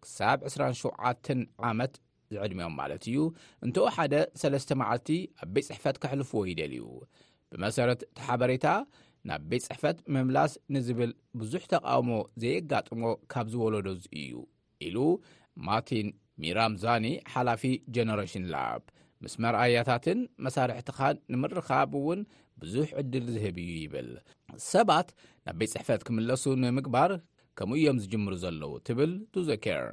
ክሳብ 0.06 0.40
27 0.52 1.36
ዓመት 1.72 1.96
ዝዕድሜዮም 2.36 2.76
ማለት 2.84 3.04
እዩ 3.12 3.20
እንተወ 3.68 3.88
ሓደ 3.98 4.16
3ስ 4.42 4.70
መዓልቲ 4.82 5.10
ኣብ 5.46 5.50
ቤት 5.54 5.68
ፅሕፈት 5.72 5.98
ከሕልፍዎ 6.04 6.42
ይደልእዩ 6.52 6.84
ብመሰረት 7.54 8.02
እቲ 8.10 8.20
ሓበሬታ 8.28 8.68
ናብ 9.30 9.42
ቤት 9.50 9.64
ፅሕፈት 9.68 9.98
ምምላስ 10.14 10.52
ንዝብል 10.74 11.12
ብዙሕ 11.40 11.64
ተቃውሞ 11.74 12.12
ዘየጋጥሞ 12.42 13.02
ካብ 13.32 13.48
ዝወለዶዙ 13.54 14.02
እዩ 14.22 14.32
ኢሉ 14.86 14.98
ማቲን 15.68 16.08
ሚራም 16.42 16.74
ዛኒ 16.84 17.06
ሓላፊ 17.34 17.64
ጀነሬሽን 17.96 18.46
ላኣብ 18.54 18.84
ምስ 19.24 19.34
መርኣያታትን 19.44 20.20
መሳርሕትኻ 20.46 21.00
ንምርኻብ 21.32 21.94
እውን 22.00 22.22
ብዙሕ 22.62 22.88
ዕድል 23.02 23.26
ዝህብ 23.36 23.58
እዩ 23.64 23.72
ይብል 23.84 24.10
ሰባት 24.72 25.10
ናብ 25.48 25.56
ቤት 25.62 25.72
ፅሕፈት 25.76 26.02
ክምለሱ 26.08 26.44
ንምግባር 26.64 27.14
ከምኡ 27.60 27.78
እዮም 27.82 28.00
ዝጅምሩ 28.06 28.34
ዘለዉ 28.46 28.74
ትብል 28.90 29.14
ቱዘኬር 29.36 29.86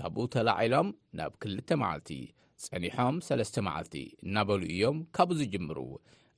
ካብኡ 0.00 0.22
ተላዒሎም 0.34 0.88
ናብ 1.20 1.32
2ልተ 1.46 1.68
መዓልቲ 1.82 2.10
ጸኒሖም 2.66 3.16
3ለስተ 3.30 3.56
መዓልቲ 3.68 3.96
እናበሉ 4.26 4.62
እዮም 4.76 4.98
ካብኡ 5.18 5.36
ዝጅምሩ 5.42 5.78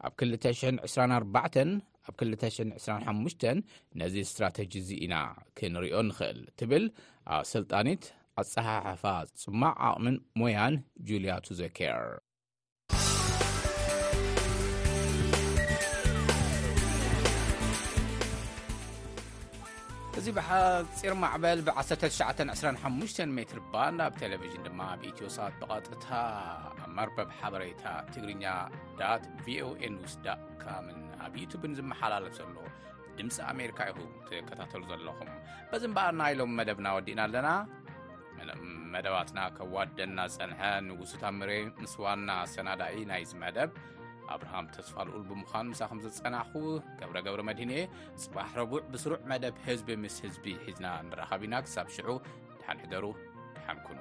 ኣብ 0.06 0.12
224 0.22 1.76
ኣብ 2.08 2.16
225 2.34 3.48
ነዚ 4.02 4.14
እስትራተጂ 4.26 4.72
እዚ 4.82 4.90
ኢና 5.06 5.14
ክንሪኦ 5.58 5.96
ንኽእል 6.08 6.38
ትብል 6.58 6.84
ኣብ 7.36 7.42
ሰልጣኒት 7.54 8.04
ኣፀሓሓፋ 8.40 9.02
ፅማዕ 9.42 9.74
ኣቕሚን 9.88 10.16
ሞያን 10.40 10.74
ጁልያቱዘኬር 11.10 12.02
እዚ 20.20 20.26
ብሓፂር 20.36 21.14
ማዕበል 21.22 21.58
ብ1925 21.66 23.18
ሜትርባንድ 23.36 23.98
ኣብ 24.06 24.12
ቴሌቭዥን 24.22 24.62
ድማ 24.66 24.80
ብኢትዮሳት 25.00 25.56
ብቐጥታ 25.62 26.06
መርበብ 26.98 27.28
ሓበሬታ 27.40 27.84
ትግርኛ 28.12 28.44
vaስካ 29.00 30.64
ኣብ 31.24 31.34
ዩቱብን 31.40 31.72
ዝመሓላለፍ 31.78 32.34
ዘሎ 32.38 32.56
ድምፂ 33.18 33.36
ኣሜሪካ 33.54 33.78
ይሁ 33.90 33.98
ትከታተሉ 34.28 34.82
ዘለኹም 34.90 35.30
በዚ 35.70 35.82
እምበኣርና 35.90 36.22
ኢሎም 36.32 36.52
መደብናወዲእና 36.60 37.20
ኣለና 37.28 37.48
ም 38.62 38.72
መደባትና 38.94 39.38
ከ 39.56 39.66
ዋደና 39.74 40.18
ዝፀንሐ 40.32 40.58
ንጉስታምሬ 40.88 41.52
ምስ 41.82 41.94
ዋና 42.04 42.30
ሰናዳኢ 42.54 42.96
ናይዚ 43.10 43.30
መደብ 43.42 43.70
ኣብርሃም 44.34 44.66
ተስፋልኡል 44.74 45.24
ብምዃኑ 45.30 45.64
ምሳኹም 45.72 46.00
ዘፀናኹ 46.04 46.52
ገብረ 47.00 47.16
ገብረ 47.26 47.42
መድን 47.48 47.72
እየ 47.76 47.84
ፅባሕ 48.24 48.50
ረቡዕ 48.60 48.82
ብስሩዕ 48.94 49.20
መደብ 49.32 49.56
ህዝቢ 49.68 49.88
ምስ 50.04 50.18
ህዝቢ 50.26 50.46
ሒዝና 50.66 50.86
ንረኸቢ 51.08 51.42
ኢና 51.50 51.56
ክሳብ 51.66 51.88
ሽዑ 51.96 52.08
ድሓንሕደሩ 52.60 53.04
ድሓንክኑ 53.58 54.00